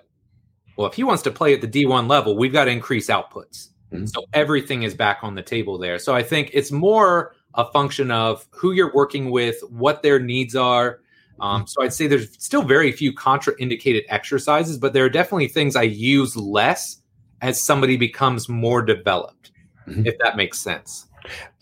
[0.76, 3.68] Well, if he wants to play at the D1 level, we've got to increase outputs.
[3.96, 4.06] Mm-hmm.
[4.06, 5.98] So everything is back on the table there.
[5.98, 10.54] So I think it's more a function of who you're working with, what their needs
[10.54, 11.00] are.
[11.40, 15.76] Um, so I'd say there's still very few contraindicated exercises, but there are definitely things
[15.76, 17.00] I use less
[17.42, 19.52] as somebody becomes more developed,
[19.86, 20.06] mm-hmm.
[20.06, 21.06] if that makes sense.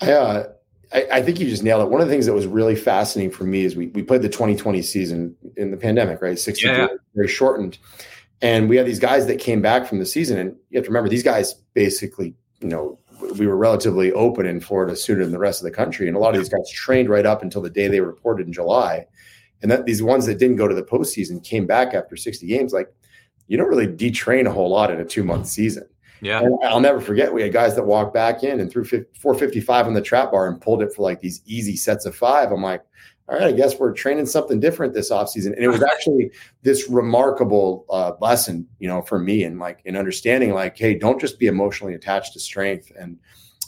[0.00, 0.44] Uh,
[0.92, 1.90] I, I, think you just nailed it.
[1.90, 4.28] One of the things that was really fascinating for me is we, we played the
[4.28, 6.38] 2020 season in the pandemic, right?
[6.38, 6.86] 60 yeah.
[7.14, 7.78] very shortened.
[8.44, 10.38] And we had these guys that came back from the season.
[10.38, 12.98] And you have to remember, these guys basically, you know,
[13.38, 16.08] we were relatively open in Florida sooner than the rest of the country.
[16.08, 18.52] And a lot of these guys trained right up until the day they reported in
[18.52, 19.06] July.
[19.62, 22.74] And that these ones that didn't go to the postseason came back after 60 games.
[22.74, 22.92] Like
[23.46, 25.88] you don't really detrain a whole lot in a two month season.
[26.20, 26.40] Yeah.
[26.40, 29.94] And I'll never forget we had guys that walked back in and threw 455 on
[29.94, 32.52] the trap bar and pulled it for like these easy sets of five.
[32.52, 32.82] I'm like,
[33.28, 35.54] all right, I guess we're training something different this offseason.
[35.54, 36.30] And it was actually
[36.62, 41.20] this remarkable uh, lesson, you know, for me and like in understanding like, hey, don't
[41.20, 42.92] just be emotionally attached to strength.
[42.98, 43.18] And,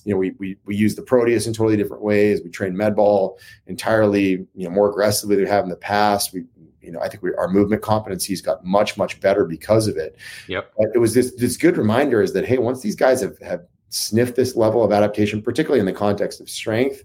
[0.05, 2.42] you know, we, we, we use the Proteus in totally different ways.
[2.45, 6.35] We train med ball entirely, you know, more aggressively than we have in the past.
[6.35, 6.45] We,
[6.83, 10.16] you know, I think we, our movement competencies got much, much better because of it.
[10.49, 10.71] Yep.
[10.77, 13.62] But it was this this good reminder is that hey, once these guys have have
[13.88, 17.03] sniffed this level of adaptation, particularly in the context of strength,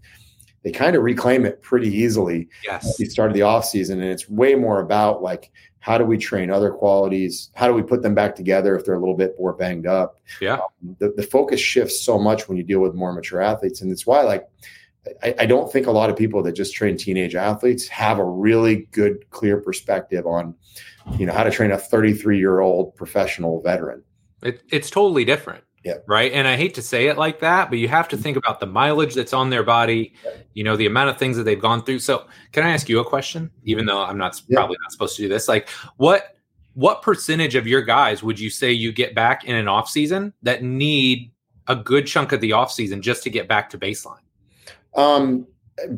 [0.64, 2.48] they kind of reclaim it pretty easily.
[2.64, 3.00] Yes.
[3.00, 6.52] You started the off season, and it's way more about like how do we train
[6.52, 7.50] other qualities?
[7.56, 10.22] How do we put them back together if they're a little bit more banged up?
[10.40, 10.60] Yeah.
[10.60, 13.92] Um, the, the focus shifts so much when you deal with more mature athletes, and
[13.92, 14.48] it's why like
[15.24, 18.24] I, I, don't think a lot of people that just train teenage athletes have a
[18.24, 20.54] really good, clear perspective on,
[21.18, 24.04] you know, how to train a 33 year old professional veteran.
[24.44, 25.64] It, it's totally different.
[25.84, 25.96] Yeah.
[26.06, 26.32] Right.
[26.32, 28.68] And I hate to say it like that, but you have to think about the
[28.68, 30.14] mileage that's on their body,
[30.54, 32.00] you know, the amount of things that they've gone through.
[32.00, 33.50] So, can I ask you a question?
[33.64, 36.36] Even though I'm not probably not supposed to do this, like what
[36.74, 40.34] what percentage of your guys would you say you get back in an off season
[40.44, 41.32] that need
[41.68, 44.22] a good chunk of the off season just to get back to baseline?
[44.96, 45.48] Um,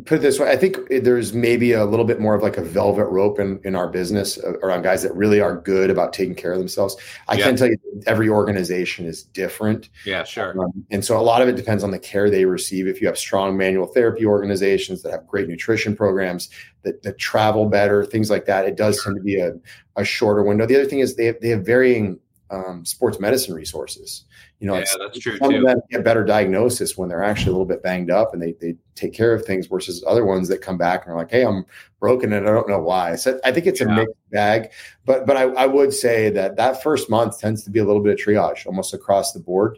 [0.05, 2.63] put it this way, I think there's maybe a little bit more of like a
[2.63, 6.53] velvet rope in, in our business around guys that really are good about taking care
[6.53, 6.95] of themselves.
[7.27, 7.45] I yeah.
[7.45, 9.89] can tell you every organization is different.
[10.05, 10.59] Yeah, sure.
[10.59, 12.87] Um, and so a lot of it depends on the care they receive.
[12.87, 16.49] If you have strong manual therapy organizations that have great nutrition programs
[16.83, 19.53] that, that travel better, things like that, it does tend to be a,
[19.95, 20.65] a shorter window.
[20.65, 22.19] The other thing is they have, they have varying
[22.53, 24.25] um, sports medicine resources.
[24.59, 25.57] You know, yeah, that's true some too.
[25.57, 28.53] of them get better diagnosis when they're actually a little bit banged up and they
[28.61, 31.43] they take care of things versus other ones that come back and are like, hey,
[31.43, 31.65] I'm
[31.99, 33.15] broken and I don't know why.
[33.15, 34.71] So I think it's a mixed bag.
[35.05, 38.01] But but I, I would say that that first month tends to be a little
[38.01, 39.77] bit of triage almost across the board.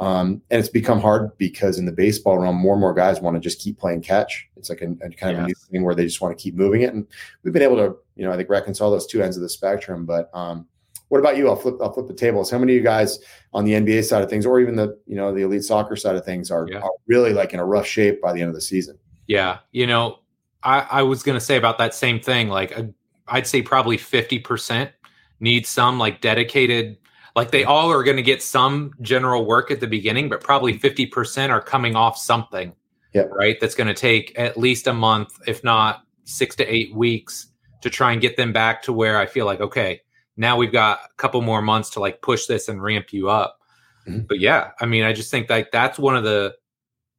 [0.00, 3.36] Um, and it's become hard because in the baseball realm, more and more guys want
[3.36, 4.48] to just keep playing catch.
[4.56, 6.56] It's like a, a kind of a new thing where they just want to keep
[6.56, 6.92] moving it.
[6.92, 7.06] And
[7.42, 10.04] we've been able to, you know, I think reconcile those two ends of the spectrum.
[10.04, 10.66] But um,
[11.14, 11.48] what about you?
[11.48, 12.50] I'll flip I'll flip the tables.
[12.50, 13.20] How many of you guys
[13.52, 16.16] on the NBA side of things, or even the you know the elite soccer side
[16.16, 16.80] of things, are, yeah.
[16.80, 18.98] are really like in a rough shape by the end of the season?
[19.28, 20.18] Yeah, you know,
[20.64, 22.48] I, I was going to say about that same thing.
[22.48, 22.92] Like, a,
[23.28, 24.90] I'd say probably fifty percent
[25.38, 26.98] need some like dedicated.
[27.36, 30.72] Like they all are going to get some general work at the beginning, but probably
[30.72, 30.80] mm-hmm.
[30.80, 32.72] fifty percent are coming off something.
[33.12, 33.26] Yeah.
[33.30, 33.56] Right.
[33.60, 37.88] That's going to take at least a month, if not six to eight weeks, to
[37.88, 40.00] try and get them back to where I feel like okay
[40.36, 43.60] now we've got a couple more months to like push this and ramp you up.
[44.06, 44.26] Mm-hmm.
[44.28, 46.54] But yeah, I mean, I just think like that's one of the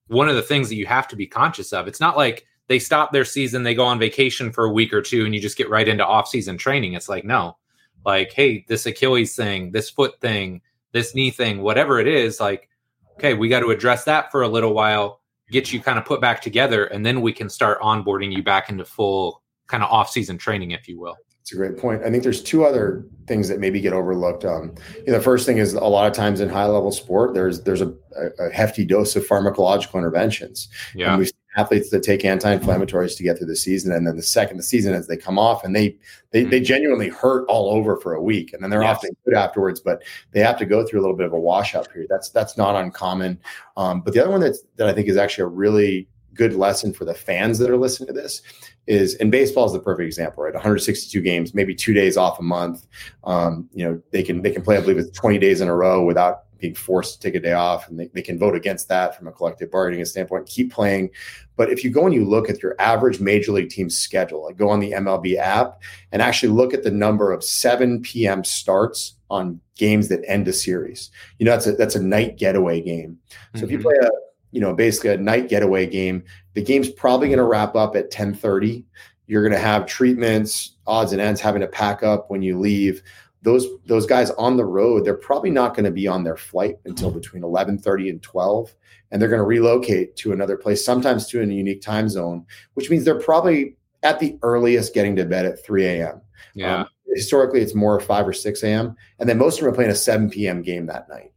[0.08, 1.88] one of the things that you have to be conscious of.
[1.88, 5.02] It's not like they stop their season, they go on vacation for a week or
[5.02, 6.94] two, and you just get right into off-season training.
[6.94, 7.58] It's like no,
[8.06, 10.62] like hey, this Achilles thing, this foot thing,
[10.92, 12.70] this knee thing, whatever it is, like
[13.16, 16.22] okay, we got to address that for a little while, get you kind of put
[16.22, 20.38] back together, and then we can start onboarding you back into full kind of off-season
[20.38, 21.16] training, if you will.
[21.46, 22.02] It's a great point.
[22.04, 24.44] I think there's two other things that maybe get overlooked.
[24.46, 27.36] Um, you know, the first thing is a lot of times in high level sport,
[27.36, 27.94] there's there's a,
[28.40, 30.70] a, hefty dose of pharmacological interventions.
[30.96, 31.10] Yeah.
[31.10, 34.24] And we've seen athletes that take anti-inflammatories to get through the season, and then the
[34.24, 35.96] second the season as they come off, and they
[36.32, 36.50] they mm-hmm.
[36.50, 38.96] they genuinely hurt all over for a week, and then they're yes.
[38.98, 41.88] often good afterwards, but they have to go through a little bit of a washout
[41.92, 42.10] period.
[42.10, 43.40] That's that's not uncommon.
[43.78, 46.92] Um, but the other one that that I think is actually a really good lesson
[46.92, 48.42] for the fans that are listening to this
[48.88, 52.44] is and baseball is the perfect example right 162 games maybe two days off a
[52.44, 52.86] month
[53.24, 55.76] um, you know they can they can play i believe it's 20 days in a
[55.76, 58.88] row without being forced to take a day off and they, they can vote against
[58.88, 61.10] that from a collective bargaining standpoint keep playing
[61.58, 64.58] but if you go and you look at your average major league team schedule like
[64.58, 65.82] go on the mlb app
[66.12, 70.54] and actually look at the number of 7 p.m starts on games that end a
[70.54, 73.66] series you know that's a that's a night getaway game so mm-hmm.
[73.66, 73.88] if you mm-hmm.
[73.88, 74.10] play a
[74.56, 76.24] you know, basically a night getaway game.
[76.54, 78.86] The game's probably going to wrap up at 10:30.
[79.28, 83.04] You're going to have treatments, odds and ends, having to pack up when you leave.
[83.42, 86.78] Those those guys on the road, they're probably not going to be on their flight
[86.86, 88.74] until between 11:30 and 12,
[89.12, 92.46] and they're going to relocate to another place, sometimes to a unique time zone,
[92.76, 96.22] which means they're probably at the earliest getting to bed at 3 a.m.
[96.54, 96.82] Yeah.
[96.82, 98.96] Um, historically, it's more 5 or 6 a.m.
[99.20, 100.62] And then most of them are playing a 7 p.m.
[100.62, 101.34] game that night.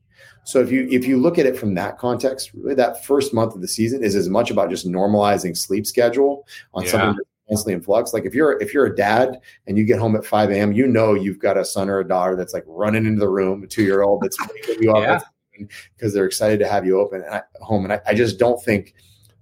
[0.49, 3.55] So if you if you look at it from that context, really that first month
[3.55, 6.90] of the season is as much about just normalizing sleep schedule on yeah.
[6.90, 8.14] something that's constantly in flux.
[8.14, 10.86] Like if you're if you're a dad and you get home at 5 a.m., you
[10.86, 13.66] know you've got a son or a daughter that's like running into the room, a
[13.66, 15.22] two year old that's waking you up
[15.99, 17.84] because they're excited to have you open at home.
[17.84, 18.94] And I, I just don't think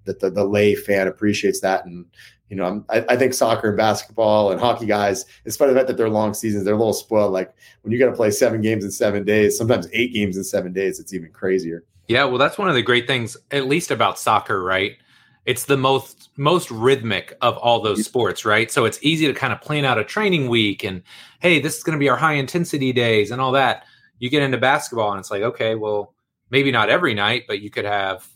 [0.06, 1.86] that the, the lay fan appreciates that.
[1.86, 2.04] And
[2.48, 5.80] you know, I, I, think soccer and basketball and hockey guys, in spite of the
[5.80, 7.32] fact that they're long seasons, they're a little spoiled.
[7.32, 10.44] Like when you got to play seven games in seven days, sometimes eight games in
[10.44, 11.84] seven days, it's even crazier.
[12.08, 14.96] Yeah, well, that's one of the great things, at least about soccer, right?
[15.44, 18.70] It's the most most rhythmic of all those sports, right?
[18.70, 21.02] So it's easy to kind of plan out a training week and
[21.40, 23.84] hey, this is going to be our high intensity days and all that.
[24.18, 26.14] You get into basketball and it's like, okay, well,
[26.50, 28.26] maybe not every night, but you could have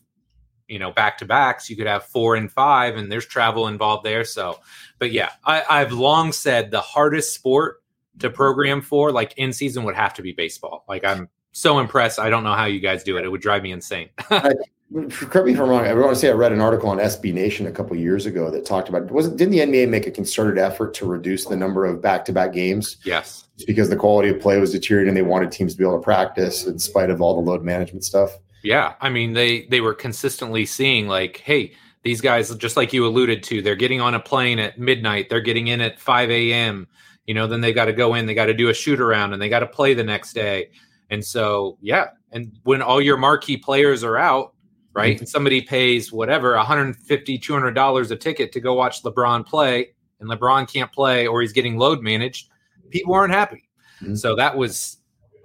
[0.70, 4.04] you know back to backs you could have four and five and there's travel involved
[4.04, 4.58] there so
[4.98, 7.82] but yeah I, i've long said the hardest sport
[8.20, 12.18] to program for like in season would have to be baseball like i'm so impressed
[12.18, 14.08] i don't know how you guys do it it would drive me insane
[14.92, 15.86] correct me if I'm wrong.
[15.86, 18.50] I want to say I read an article on SB Nation a couple years ago
[18.50, 21.84] that talked about wasn't didn't the NBA make a concerted effort to reduce the number
[21.84, 22.96] of back to back games?
[23.04, 25.14] Yes, because the quality of play was deteriorating.
[25.14, 28.04] They wanted teams to be able to practice in spite of all the load management
[28.04, 28.36] stuff.
[28.62, 33.06] Yeah, I mean they they were consistently seeing like, hey, these guys just like you
[33.06, 36.86] alluded to, they're getting on a plane at midnight, they're getting in at 5 a.m.
[37.26, 39.32] You know, then they got to go in, they got to do a shoot around,
[39.32, 40.70] and they got to play the next day.
[41.10, 44.54] And so, yeah, and when all your marquee players are out,
[44.94, 45.20] right, mm-hmm.
[45.20, 50.28] and somebody pays whatever 150 200 dollars a ticket to go watch LeBron play, and
[50.28, 52.48] LeBron can't play or he's getting load managed,
[52.90, 53.68] people aren't happy.
[54.02, 54.14] Mm-hmm.
[54.14, 54.98] So that was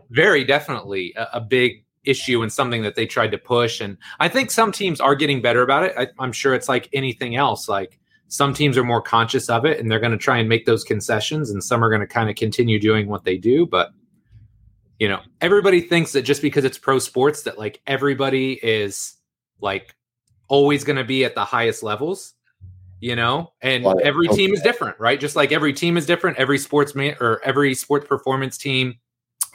[0.10, 3.82] very definitely a, a big issue and something that they tried to push.
[3.82, 5.94] And I think some teams are getting better about it.
[5.98, 7.68] I, I'm sure it's like anything else.
[7.68, 10.66] Like some teams are more conscious of it and they're going to try and make
[10.66, 13.66] those concessions, and some are going to kind of continue doing what they do.
[13.66, 13.92] But
[15.00, 19.16] you know, everybody thinks that just because it's pro sports, that like everybody is
[19.60, 19.96] like
[20.48, 22.36] always going to be at the highest levels
[23.00, 26.38] you know and well, every team is different right just like every team is different
[26.38, 28.96] every sports man or every sports performance team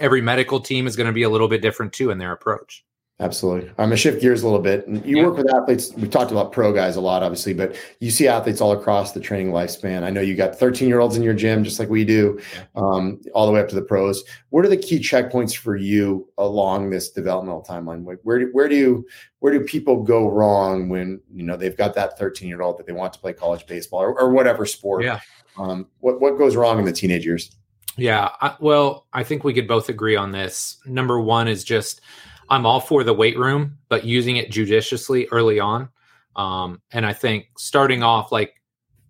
[0.01, 2.85] every medical team is going to be a little bit different too in their approach.
[3.21, 3.69] Absolutely.
[3.71, 4.89] I'm gonna shift gears a little bit.
[4.89, 5.27] You yeah.
[5.27, 5.93] work with athletes.
[5.95, 9.21] We've talked about pro guys a lot, obviously, but you see athletes all across the
[9.21, 10.05] training lifespan.
[10.05, 12.41] I know you got 13 year olds in your gym, just like we do,
[12.77, 14.25] um, all the way up to the pros.
[14.49, 18.05] What are the key checkpoints for you along this developmental timeline?
[18.23, 19.07] Where do, where do you
[19.41, 22.87] where do people go wrong when you know they've got that 13 year old that
[22.87, 25.05] they want to play college baseball or, or whatever sport?
[25.05, 25.21] Yeah.
[25.59, 27.55] Um, what what goes wrong in the teenage years?
[27.97, 28.31] Yeah.
[28.41, 30.79] I, well, I think we could both agree on this.
[30.87, 32.01] Number one is just
[32.49, 35.89] I'm all for the weight room, but using it judiciously early on.
[36.37, 38.61] Um, and I think starting off like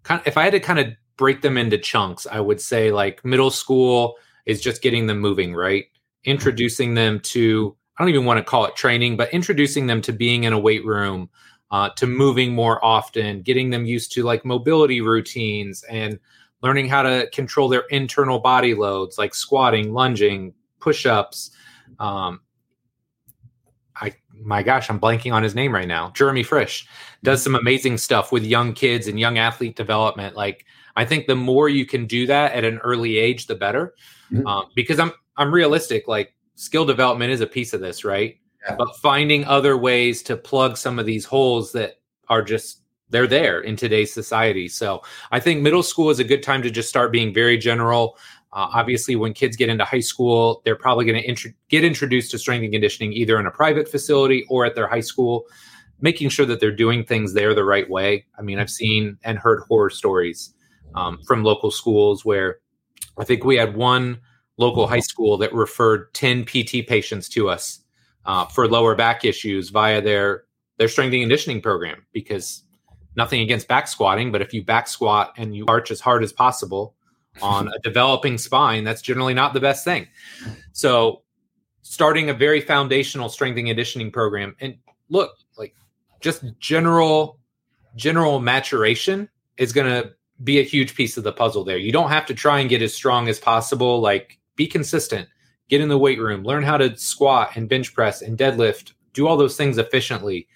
[0.02, 2.90] kind of, if I had to kind of break them into chunks, I would say
[2.90, 4.16] like middle school
[4.46, 5.84] is just getting them moving, right?
[6.24, 10.12] Introducing them to I don't even want to call it training, but introducing them to
[10.12, 11.28] being in a weight room,
[11.70, 16.18] uh, to moving more often, getting them used to like mobility routines and
[16.62, 21.50] learning how to control their internal body loads like squatting, lunging, push ups.
[21.98, 22.40] Um,
[23.96, 26.10] I my gosh, I'm blanking on his name right now.
[26.10, 26.86] Jeremy Frisch
[27.22, 30.36] does some amazing stuff with young kids and young athlete development.
[30.36, 33.94] Like I think the more you can do that at an early age, the better.
[34.32, 34.46] Mm-hmm.
[34.46, 36.08] Um, because I'm I'm realistic.
[36.08, 38.36] Like skill development is a piece of this, right?
[38.62, 38.76] Yeah.
[38.76, 43.60] But finding other ways to plug some of these holes that are just they're there
[43.60, 44.68] in today's society.
[44.68, 48.16] So I think middle school is a good time to just start being very general.
[48.52, 52.38] Uh, obviously, when kids get into high school, they're probably going to get introduced to
[52.38, 55.46] strength and conditioning either in a private facility or at their high school,
[56.00, 58.26] making sure that they're doing things there the right way.
[58.38, 60.52] I mean, I've seen and heard horror stories
[60.94, 62.58] um, from local schools where
[63.18, 64.20] I think we had one
[64.56, 67.80] local high school that referred 10 PT patients to us
[68.26, 70.44] uh, for lower back issues via their
[70.78, 72.62] their strength and conditioning program because
[73.16, 76.32] nothing against back squatting, but if you back squat and you arch as hard as
[76.32, 76.94] possible
[77.42, 80.06] on a developing spine, that's generally not the best thing.
[80.72, 81.22] So,
[81.82, 84.76] starting a very foundational strength and conditioning program, and
[85.08, 85.74] look, like
[86.20, 87.38] just general
[87.96, 91.76] general maturation is going to be a huge piece of the puzzle there.
[91.76, 94.00] You don't have to try and get as strong as possible.
[94.00, 95.28] Like, be consistent,
[95.68, 99.26] get in the weight room, learn how to squat and bench press and deadlift, do
[99.26, 100.48] all those things efficiently.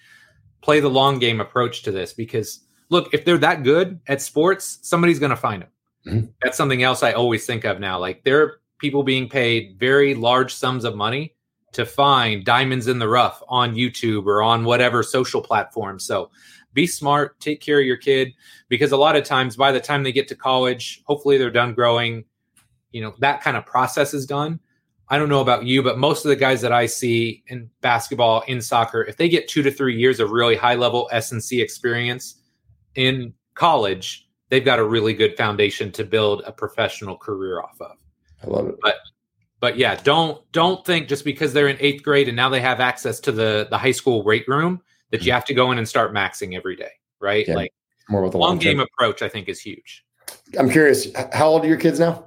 [0.65, 4.79] Play the long game approach to this because look, if they're that good at sports,
[4.81, 5.69] somebody's going to find them.
[6.07, 6.25] Mm-hmm.
[6.41, 7.99] That's something else I always think of now.
[7.99, 11.35] Like, there are people being paid very large sums of money
[11.73, 15.99] to find diamonds in the rough on YouTube or on whatever social platform.
[15.99, 16.31] So,
[16.73, 18.33] be smart, take care of your kid
[18.67, 21.75] because a lot of times by the time they get to college, hopefully they're done
[21.75, 22.25] growing,
[22.91, 24.59] you know, that kind of process is done.
[25.09, 28.41] I don't know about you, but most of the guys that I see in basketball,
[28.47, 32.41] in soccer, if they get two to three years of really high level S&C experience
[32.95, 37.97] in college, they've got a really good foundation to build a professional career off of.
[38.43, 38.75] I love it.
[38.81, 38.95] But
[39.59, 42.79] but yeah, don't don't think just because they're in eighth grade and now they have
[42.79, 44.81] access to the the high school weight room
[45.11, 45.35] that you mm-hmm.
[45.35, 47.47] have to go in and start maxing every day, right?
[47.47, 47.73] Yeah, like
[48.09, 50.03] more with a long, long game approach, I think is huge.
[50.57, 52.25] I'm curious, how old are your kids now?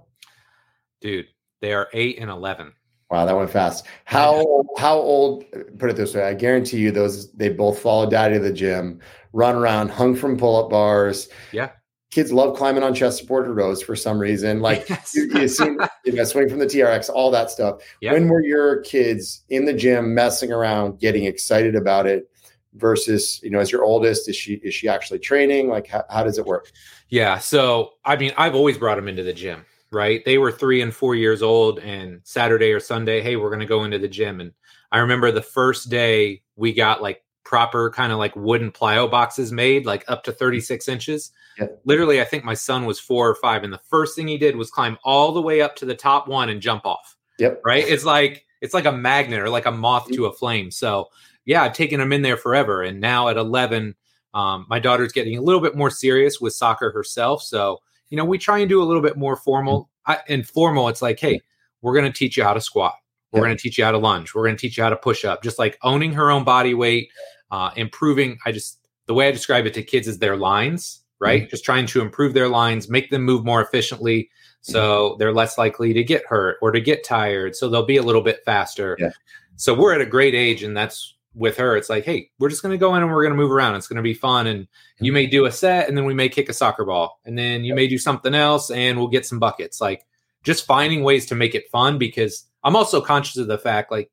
[1.00, 1.26] Dude,
[1.60, 2.72] they are eight and eleven.
[3.10, 3.86] Wow, that went fast.
[4.04, 5.44] How how old?
[5.78, 9.00] Put it this way, I guarantee you, those they both follow daddy to the gym,
[9.32, 11.28] run around, hung from pull up bars.
[11.52, 11.70] Yeah,
[12.10, 14.60] kids love climbing on chest supported rows for some reason.
[14.60, 15.14] Like yes.
[15.14, 17.80] you, you see, you know, swing from the TRX, all that stuff.
[18.02, 18.12] Yep.
[18.12, 22.28] When were your kids in the gym messing around, getting excited about it?
[22.74, 26.22] versus you know as your oldest is she is she actually training like how, how
[26.22, 26.70] does it work
[27.08, 30.24] yeah so i mean i've always brought them into the gym right?
[30.24, 33.66] They were three and four years old and saturday or sunday hey we're going to
[33.66, 34.40] go into the gym.
[34.40, 34.52] And
[34.92, 39.50] i remember the first day we got like proper kind of like wooden plyo boxes
[39.50, 41.30] made like up to 36 inches.
[41.58, 41.80] Yep.
[41.84, 44.54] literally i think my son was four or five and the first thing he did
[44.54, 47.60] was climb all the way up to the top one and jump off yep.
[47.64, 47.84] right?
[47.86, 50.70] It's like it's like a magnet or like a moth to a flame.
[50.70, 51.08] So
[51.44, 52.82] yeah, I've taken them in there forever.
[52.82, 53.94] And now at 11,
[54.34, 57.42] um, my daughter's getting a little bit more serious with soccer herself.
[57.42, 57.78] So,
[58.10, 59.90] you know, we try and do a little bit more formal.
[60.06, 61.40] I, and formal, it's like, hey,
[61.82, 62.94] we're going to teach you how to squat.
[63.32, 63.46] We're yeah.
[63.46, 64.34] going to teach you how to lunge.
[64.34, 65.42] We're going to teach you how to push up.
[65.42, 67.10] Just like owning her own body weight,
[67.50, 68.38] uh, improving.
[68.46, 71.42] I just, the way I describe it to kids is their lines, right?
[71.42, 71.50] Mm-hmm.
[71.50, 74.30] Just trying to improve their lines, make them move more efficiently.
[74.62, 75.18] So mm-hmm.
[75.18, 77.54] they're less likely to get hurt or to get tired.
[77.54, 78.96] So they'll be a little bit faster.
[78.98, 79.10] Yeah.
[79.56, 82.62] So we're at a great age, and that's with her, it's like, hey, we're just
[82.62, 83.76] going to go in and we're going to move around.
[83.76, 84.46] It's going to be fun.
[84.46, 84.66] And
[85.00, 87.20] you may do a set and then we may kick a soccer ball.
[87.24, 89.80] And then you may do something else and we'll get some buckets.
[89.80, 90.04] Like
[90.42, 94.10] just finding ways to make it fun because I'm also conscious of the fact, like,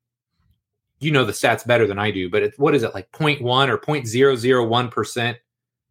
[0.99, 3.41] you know the stats better than I do, but it's what is it like 0.1
[3.69, 5.35] or 0.001%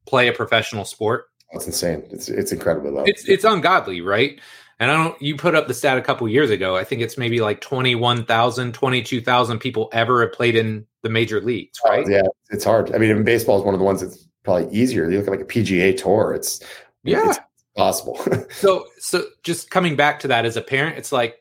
[0.07, 1.27] play a professional sport?
[1.53, 2.05] That's insane.
[2.11, 3.05] It's it's incredibly low.
[3.05, 4.41] It's it's ungodly, right?
[4.81, 6.77] And I don't, you put up the stat a couple years ago.
[6.77, 11.79] I think it's maybe like 21,000, 22,000 people ever have played in the major leagues,
[11.85, 12.09] oh, right?
[12.09, 12.93] Yeah, it's hard.
[12.95, 15.09] I mean, baseball is one of the ones that's probably easier.
[15.11, 16.61] You look at like a PGA tour, it's,
[17.05, 17.39] yeah, it's
[17.77, 18.19] possible.
[18.51, 21.37] so, so just coming back to that as a parent, it's like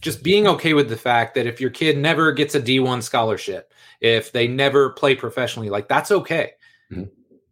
[0.00, 3.72] just being okay with the fact that if your kid never gets a D1 scholarship,
[4.00, 6.52] if they never play professionally, like that's okay.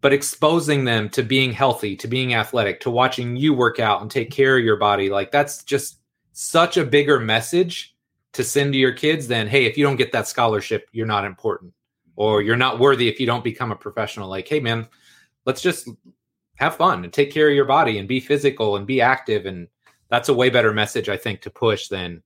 [0.03, 4.11] But exposing them to being healthy, to being athletic, to watching you work out and
[4.11, 6.01] take care of your body, like that's just
[6.33, 7.95] such a bigger message
[8.33, 11.25] to send to your kids than, hey, if you don't get that scholarship, you're not
[11.25, 11.73] important
[12.17, 14.29] or you're not worthy if you don't become a professional.
[14.29, 14.89] Like, hey, man,
[15.47, 15.89] let's just
[16.57, 19.47] have fun and take care of your body and be physical and be active.
[19.47, 19.69] And
[20.09, 22.23] that's a way better message, I think, to push than,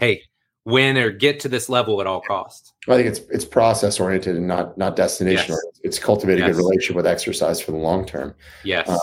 [0.00, 0.22] hey,
[0.68, 2.72] win or get to this level at all costs.
[2.88, 5.54] I think it's it's process oriented and not not destination.
[5.54, 5.80] Yes.
[5.82, 8.34] It's cultivate a good relationship with exercise for the long term.
[8.64, 8.88] Yes.
[8.88, 8.98] Um,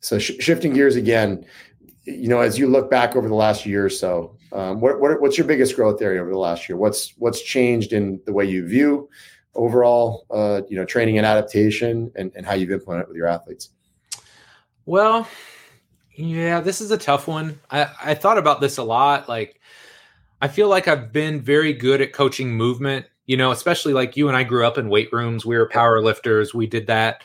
[0.00, 1.44] so sh- shifting gears again,
[2.04, 5.20] you know, as you look back over the last year or so, um, what, what
[5.20, 6.78] what's your biggest growth area over the last year?
[6.78, 9.08] What's what's changed in the way you view
[9.54, 13.26] overall, uh, you know, training and adaptation, and, and how you've implemented it with your
[13.26, 13.70] athletes?
[14.86, 15.28] Well,
[16.14, 17.60] yeah, this is a tough one.
[17.70, 19.60] I I thought about this a lot, like
[20.40, 24.28] I feel like I've been very good at coaching movement, you know, especially like you
[24.28, 25.44] and I grew up in weight rooms.
[25.44, 26.54] We were power lifters.
[26.54, 27.22] We did that.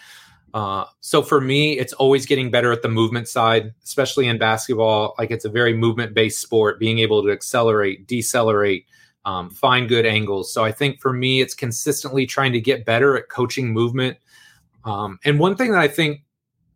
[0.53, 5.15] Uh, so for me, it's always getting better at the movement side, especially in basketball.
[5.17, 8.85] Like it's a very movement based sport, being able to accelerate, decelerate,
[9.25, 10.53] um, find good angles.
[10.53, 14.17] So I think for me, it's consistently trying to get better at coaching movement.
[14.85, 16.21] Um, and one thing that I think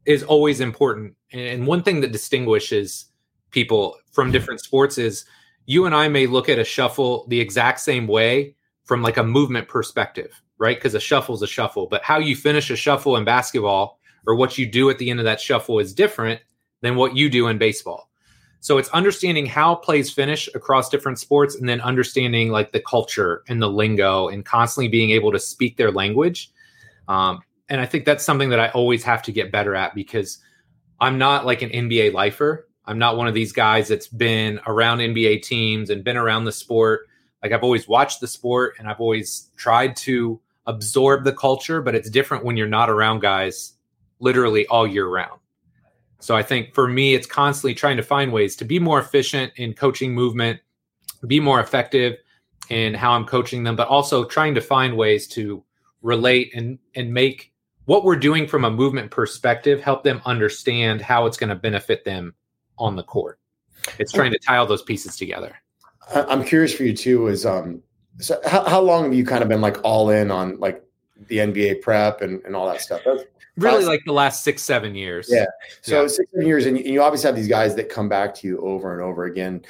[0.06, 3.06] is always important, and one thing that distinguishes
[3.52, 5.26] people from different sports is
[5.70, 9.24] you and I may look at a shuffle the exact same way from like a
[9.24, 10.78] movement perspective right?
[10.78, 14.36] Because a shuffle is a shuffle, but how you finish a shuffle in basketball or
[14.36, 16.42] what you do at the end of that shuffle is different
[16.82, 18.10] than what you do in baseball.
[18.60, 23.44] So it's understanding how plays finish across different sports and then understanding like the culture
[23.48, 26.52] and the lingo and constantly being able to speak their language.
[27.08, 27.40] Um,
[27.70, 30.40] and I think that's something that I always have to get better at because
[31.00, 32.68] I'm not like an NBA lifer.
[32.90, 36.52] I'm not one of these guys that's been around NBA teams and been around the
[36.52, 37.08] sport.
[37.44, 41.94] Like I've always watched the sport and I've always tried to absorb the culture, but
[41.94, 43.74] it's different when you're not around guys
[44.20, 45.40] literally all year round.
[46.20, 49.54] So I think for me, it's constantly trying to find ways to be more efficient
[49.58, 50.60] in coaching movement,
[51.28, 52.18] be more effective
[52.70, 55.64] in how I'm coaching them, but also trying to find ways to
[56.02, 57.54] relate and and make
[57.86, 62.04] what we're doing from a movement perspective help them understand how it's going to benefit
[62.04, 62.34] them
[62.80, 63.40] on the court.
[63.98, 65.56] It's trying to tie all those pieces together.
[66.14, 67.28] I'm curious for you too.
[67.28, 67.82] Is um,
[68.20, 70.84] so how, how long have you kind of been like all in on like
[71.28, 73.02] the NBA prep and, and all that stuff?
[73.06, 73.24] That's
[73.58, 75.28] really like the last six, seven years.
[75.30, 75.46] Yeah.
[75.82, 76.08] So yeah.
[76.08, 78.48] six, seven years, and you, and you obviously have these guys that come back to
[78.48, 79.64] you over and over again.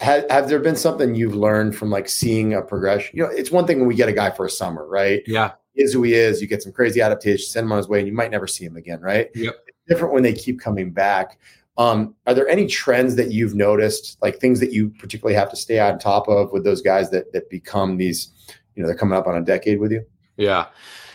[0.00, 3.16] Have, have there been something you've learned from like seeing a progression?
[3.16, 5.22] You know, it's one thing when we get a guy for a summer, right?
[5.26, 5.52] Yeah.
[5.74, 6.40] He is who he is.
[6.40, 8.64] You get some crazy adaptation, send him on his way, and you might never see
[8.64, 9.30] him again, right?
[9.34, 9.54] Yep.
[9.66, 11.38] It's different when they keep coming back.
[11.78, 15.56] Um, are there any trends that you've noticed, like things that you particularly have to
[15.56, 18.30] stay on top of with those guys that that become these,
[18.74, 20.04] you know, they're coming up on a decade with you?
[20.36, 20.66] Yeah.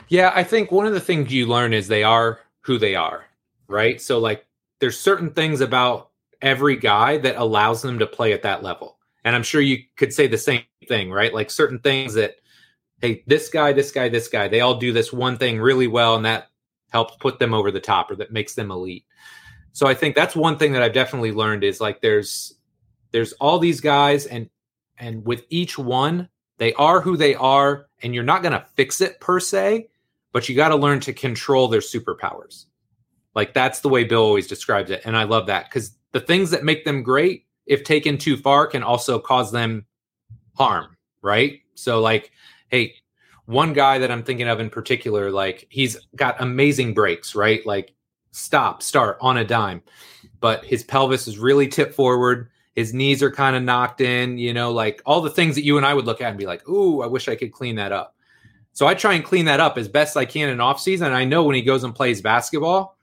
[0.09, 3.25] Yeah, I think one of the things you learn is they are who they are,
[3.67, 4.01] right?
[4.01, 4.45] So like
[4.79, 8.97] there's certain things about every guy that allows them to play at that level.
[9.23, 11.33] And I'm sure you could say the same thing, right?
[11.33, 12.35] Like certain things that
[13.01, 16.15] hey, this guy, this guy, this guy, they all do this one thing really well
[16.15, 16.47] and that
[16.91, 19.05] helps put them over the top or that makes them elite.
[19.77, 22.55] So I think that's one thing that I've definitely learned is like there's
[23.11, 24.49] there's all these guys and
[24.97, 29.01] and with each one they are who they are and you're not going to fix
[29.01, 29.89] it per se,
[30.33, 32.65] but you got to learn to control their superpowers.
[33.35, 36.49] Like that's the way Bill always describes it and I love that cuz the things
[36.49, 39.85] that make them great if taken too far can also cause them
[40.55, 41.59] harm, right?
[41.75, 42.31] So like
[42.69, 42.95] hey,
[43.45, 47.63] one guy that I'm thinking of in particular like he's got amazing breaks, right?
[47.63, 47.93] Like
[48.37, 49.81] stop, start on a dime.
[50.39, 52.49] But his pelvis is really tipped forward.
[52.75, 55.77] His knees are kind of knocked in, you know, like all the things that you
[55.77, 57.91] and I would look at and be like, ooh, I wish I could clean that
[57.91, 58.15] up.
[58.73, 61.11] So I try and clean that up as best I can in off season.
[61.11, 62.95] I know when he goes and plays basketball,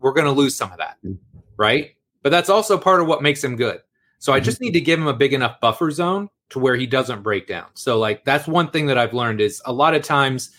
[0.00, 1.16] we're going to lose some of that, mm.
[1.56, 1.96] right?
[2.22, 3.80] But that's also part of what makes him good.
[4.18, 4.66] So I just mm-hmm.
[4.66, 7.66] need to give him a big enough buffer zone to where he doesn't break down.
[7.74, 10.50] So like that's one thing that I've learned is a lot of times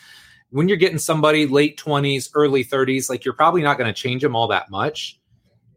[0.54, 4.22] when you're getting somebody late 20s, early 30s, like you're probably not going to change
[4.22, 5.20] them all that much,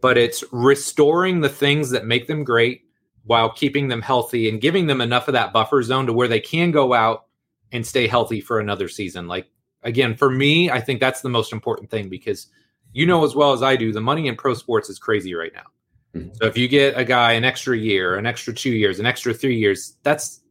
[0.03, 2.83] but it's restoring the things that make them great
[3.25, 6.41] while keeping them healthy and giving them enough of that buffer zone to where they
[6.41, 7.25] can go out
[7.73, 9.27] and stay healthy for another season.
[9.27, 9.49] Like,
[9.83, 12.49] again, for me, I think that's the most important thing because
[12.93, 15.53] you know as well as I do, the money in pro sports is crazy right
[15.55, 16.21] now.
[16.21, 16.35] Mm-hmm.
[16.35, 19.33] So if you get a guy an extra year, an extra two years, an extra
[19.33, 20.43] three years, that's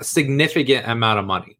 [0.00, 1.56] a significant amount of money.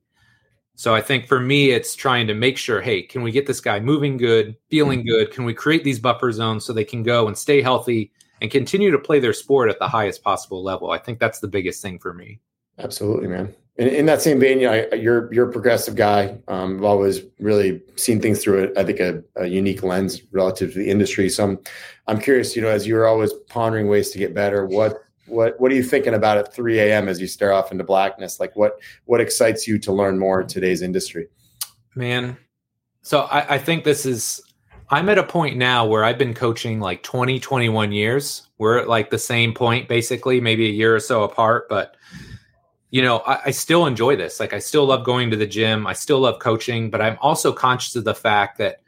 [0.76, 3.60] So I think for me, it's trying to make sure, hey, can we get this
[3.60, 5.08] guy moving good, feeling mm-hmm.
[5.08, 5.30] good?
[5.30, 8.90] Can we create these buffer zones so they can go and stay healthy and continue
[8.90, 10.90] to play their sport at the highest possible level?
[10.90, 12.40] I think that's the biggest thing for me.
[12.78, 13.54] Absolutely, man.
[13.76, 16.38] In, in that same vein, you know, you're you're a progressive guy.
[16.48, 18.72] Um, I've always really seen things through it.
[18.76, 21.28] I think a, a, unique lens relative to the industry.
[21.28, 21.58] So I'm,
[22.06, 22.54] I'm curious.
[22.54, 25.82] You know, as you're always pondering ways to get better, what what what are you
[25.82, 27.08] thinking about at 3 a.m.
[27.08, 28.40] as you stare off into blackness?
[28.40, 31.28] Like what what excites you to learn more in today's industry?
[31.94, 32.36] Man,
[33.02, 34.42] so I, I think this is
[34.90, 38.48] I'm at a point now where I've been coaching like 20, 21 years.
[38.58, 41.96] We're at like the same point, basically, maybe a year or so apart, but
[42.90, 44.38] you know, I, I, still enjoy this.
[44.38, 45.84] Like I still love going to the gym.
[45.84, 48.82] I still love coaching, but I'm also conscious of the fact that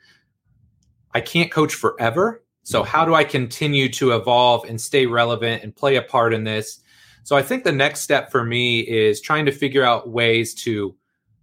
[1.13, 2.45] I can't coach forever.
[2.67, 6.45] So, how do I continue to evolve and stay relevant and play a part in
[6.45, 6.81] this?
[7.23, 10.95] So, I think the next step for me is trying to figure out ways to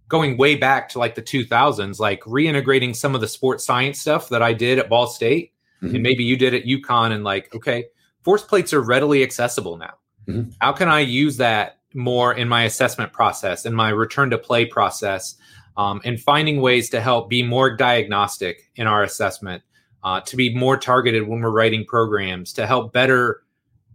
[0.08, 4.28] going way back to like the 2000s, like reintegrating some of the sports science stuff
[4.28, 5.94] that I did at Ball State mm-hmm.
[5.94, 7.86] and maybe you did at UConn and like, okay,
[8.22, 9.94] force plates are readily accessible now.
[10.28, 10.50] Mm-hmm.
[10.60, 14.66] How can I use that more in my assessment process, in my return to play
[14.66, 15.36] process?
[15.76, 19.62] um, and finding ways to help be more diagnostic in our assessment,
[20.04, 23.42] uh, to be more targeted when we're writing programs, to help better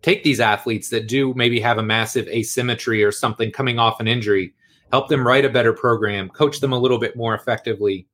[0.01, 4.07] take these athletes that do maybe have a massive asymmetry or something coming off an
[4.07, 4.53] injury,
[4.91, 8.07] help them write a better program, coach them a little bit more effectively,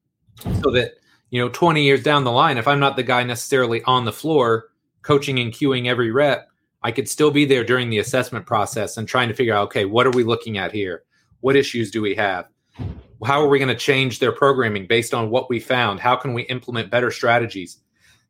[0.61, 0.93] so that
[1.29, 4.11] you know 20 years down the line, if I'm not the guy necessarily on the
[4.11, 4.69] floor
[5.01, 6.49] coaching and cueing every rep,
[6.83, 9.85] I could still be there during the assessment process and trying to figure out, okay,
[9.85, 11.03] what are we looking at here?
[11.41, 12.47] What issues do we have?
[13.23, 15.99] How are we going to change their programming based on what we found?
[15.99, 17.79] How can we implement better strategies?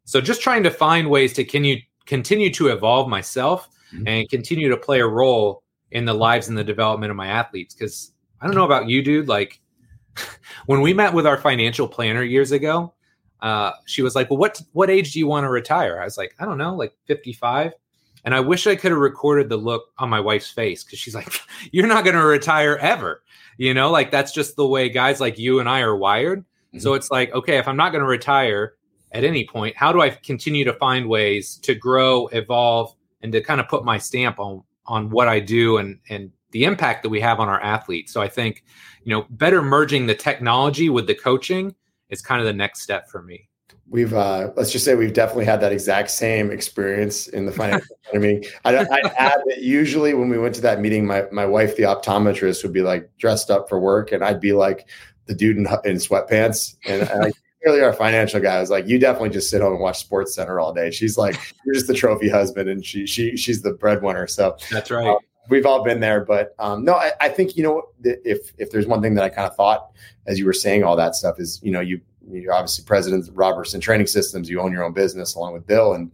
[0.05, 4.07] So just trying to find ways to continue continue to evolve myself mm-hmm.
[4.07, 7.73] and continue to play a role in the lives and the development of my athletes.
[7.73, 9.27] Because I don't know about you, dude.
[9.27, 9.59] Like
[10.67, 12.93] when we met with our financial planner years ago,
[13.41, 16.17] uh, she was like, "Well, what what age do you want to retire?" I was
[16.17, 17.73] like, "I don't know, like 55."
[18.23, 21.15] And I wish I could have recorded the look on my wife's face because she's
[21.15, 21.29] like,
[21.71, 23.23] "You're not going to retire ever."
[23.57, 26.41] You know, like that's just the way guys like you and I are wired.
[26.41, 26.79] Mm-hmm.
[26.79, 28.74] So it's like, okay, if I'm not going to retire
[29.15, 33.41] at any point, how do I continue to find ways to grow, evolve, and to
[33.41, 37.09] kind of put my stamp on on what I do and and the impact that
[37.09, 38.13] we have on our athletes.
[38.13, 38.63] So I think,
[39.03, 41.75] you know, better merging the technology with the coaching
[42.09, 43.49] is kind of the next step for me.
[43.89, 47.95] We've uh, let's just say we've definitely had that exact same experience in the financial
[48.03, 48.45] academy.
[48.65, 51.83] I'd, I'd add that usually when we went to that meeting, my my wife, the
[51.83, 54.89] optometrist, would be like dressed up for work, and I'd be like
[55.25, 57.31] the dude in, in sweatpants, and I,
[57.65, 60.59] clearly our financial guy was like, you definitely just sit home and watch Sports Center
[60.59, 60.91] all day.
[60.91, 61.35] She's like,
[61.65, 64.27] you're just the trophy husband, and she she she's the breadwinner.
[64.27, 65.07] So that's right.
[65.07, 65.17] Um,
[65.49, 68.85] we've all been there, but um, no, I, I, think you know if if there's
[68.85, 69.91] one thing that I kind of thought
[70.27, 73.37] as you were saying all that stuff is you know you you're obviously president of
[73.37, 74.49] Robertson Training Systems.
[74.49, 76.11] You own your own business along with Bill, and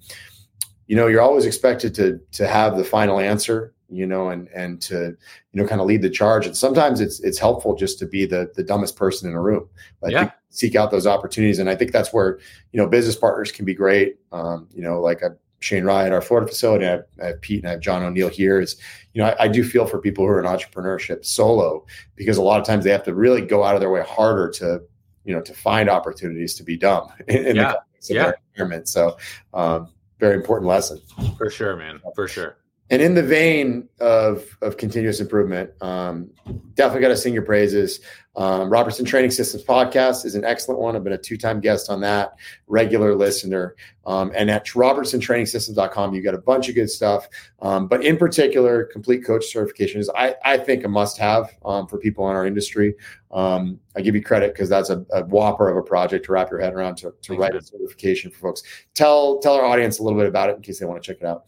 [0.88, 3.74] you know you're always expected to to have the final answer.
[3.94, 5.18] You know, and and to
[5.52, 6.46] you know kind of lead the charge.
[6.46, 9.68] And sometimes it's it's helpful just to be the the dumbest person in a room.
[10.00, 10.32] But yeah.
[10.52, 12.40] Seek out those opportunities, and I think that's where
[12.72, 14.20] you know business partners can be great.
[14.32, 16.86] Um, you know, like a Shane Ryan, our Florida facility.
[16.86, 18.60] I have, I have, Pete and I have John O'Neill here.
[18.60, 18.78] Is
[19.14, 21.86] you know I, I, do feel for people who are in entrepreneurship solo
[22.16, 24.50] because a lot of times they have to really go out of their way harder
[24.52, 24.82] to
[25.24, 27.76] you know to find opportunities to be dumb in, in yeah.
[28.08, 28.32] the yeah.
[28.54, 28.90] environment.
[28.90, 29.18] So
[29.54, 29.90] um,
[30.20, 31.00] very important lesson
[31.38, 32.58] for sure, man, for sure.
[32.92, 36.30] And in the vein of of continuous improvement, um,
[36.76, 38.02] definitely got to sing your praises.
[38.36, 40.96] Um, Robertson Training Systems podcast is an excellent one.
[40.96, 42.34] I've been a two time guest on that,
[42.68, 43.76] regular listener.
[44.06, 47.30] Um, and at robertsontrainingsystems.com, you've got a bunch of good stuff.
[47.62, 51.88] Um, but in particular, complete coach certification is, I, I think, a must have um,
[51.88, 52.96] for people in our industry.
[53.32, 56.52] Um, I give you credit because that's a, a, whopper of a project to wrap
[56.52, 58.64] your head around to, to write a certification for folks.
[58.96, 61.22] Tell tell our audience a little bit about it in case they want to check
[61.22, 61.46] it out.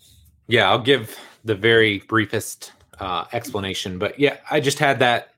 [0.48, 3.98] Yeah, I'll give the very briefest uh, explanation.
[3.98, 5.30] But yeah, I just had that.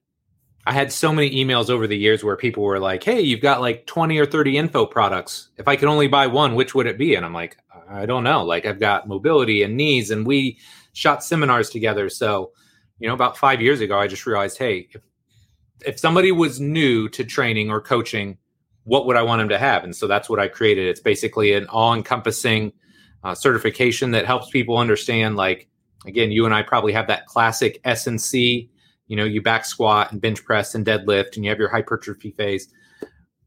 [0.68, 3.62] I had so many emails over the years where people were like, "Hey, you've got
[3.62, 5.50] like 20 or 30 info products.
[5.58, 8.24] If I could only buy one, which would it be?" And I'm like, "I don't
[8.24, 8.44] know.
[8.44, 10.58] Like I've got mobility and knees and we
[10.94, 12.52] shot seminars together." So,
[13.00, 15.02] you know, about 5 years ago, I just realized, "Hey, if
[15.86, 18.38] if somebody was new to training or coaching,
[18.86, 20.88] what would I want them to have?" And so that's what I created.
[20.88, 22.74] It's basically an all-encompassing
[23.26, 25.68] uh, certification that helps people understand like
[26.06, 28.70] again, you and I probably have that classic S and C.
[29.08, 32.32] You know, you back squat and bench press and deadlift, and you have your hypertrophy
[32.32, 32.68] phase.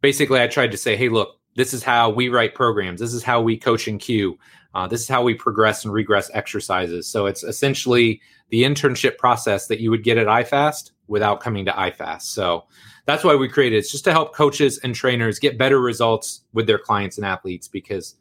[0.01, 3.01] Basically, I tried to say, hey, look, this is how we write programs.
[3.01, 4.39] This is how we coach and cue.
[4.75, 7.09] Uh, this is how we progress and regress exercises.
[7.09, 8.21] So it's essentially
[8.51, 12.23] the internship process that you would get at iFast without coming to iFast.
[12.23, 12.67] So
[13.07, 13.79] that's why we created it.
[13.81, 17.67] It's just to help coaches and trainers get better results with their clients and athletes
[17.67, 18.15] because,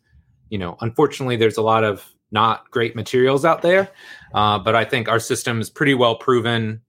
[0.50, 3.89] you know, unfortunately, there's a lot of not great materials out there.
[4.34, 6.82] Uh, but I think our system is pretty well proven,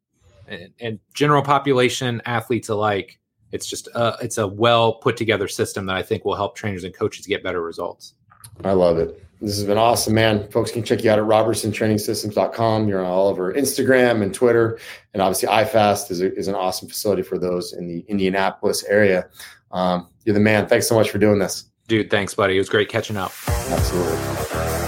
[0.49, 3.19] and, and, general population athletes alike.
[3.53, 6.85] It's just a, it's a well put together system that I think will help trainers
[6.85, 8.15] and coaches get better results.
[8.65, 9.25] I love it.
[9.41, 10.49] This has been awesome, man.
[10.51, 12.89] Folks can check you out at robertsontrainingsystems.com.
[12.89, 14.81] You're on all over Instagram and Twitter.
[15.15, 19.29] And obviously, iFast is, a, is an awesome facility for those in the Indianapolis area.
[19.71, 20.67] Um, you're the man.
[20.67, 21.68] Thanks so much for doing this.
[21.89, 22.55] Dude, thanks, buddy.
[22.57, 23.33] It was great catching up.
[23.49, 24.88] Absolutely.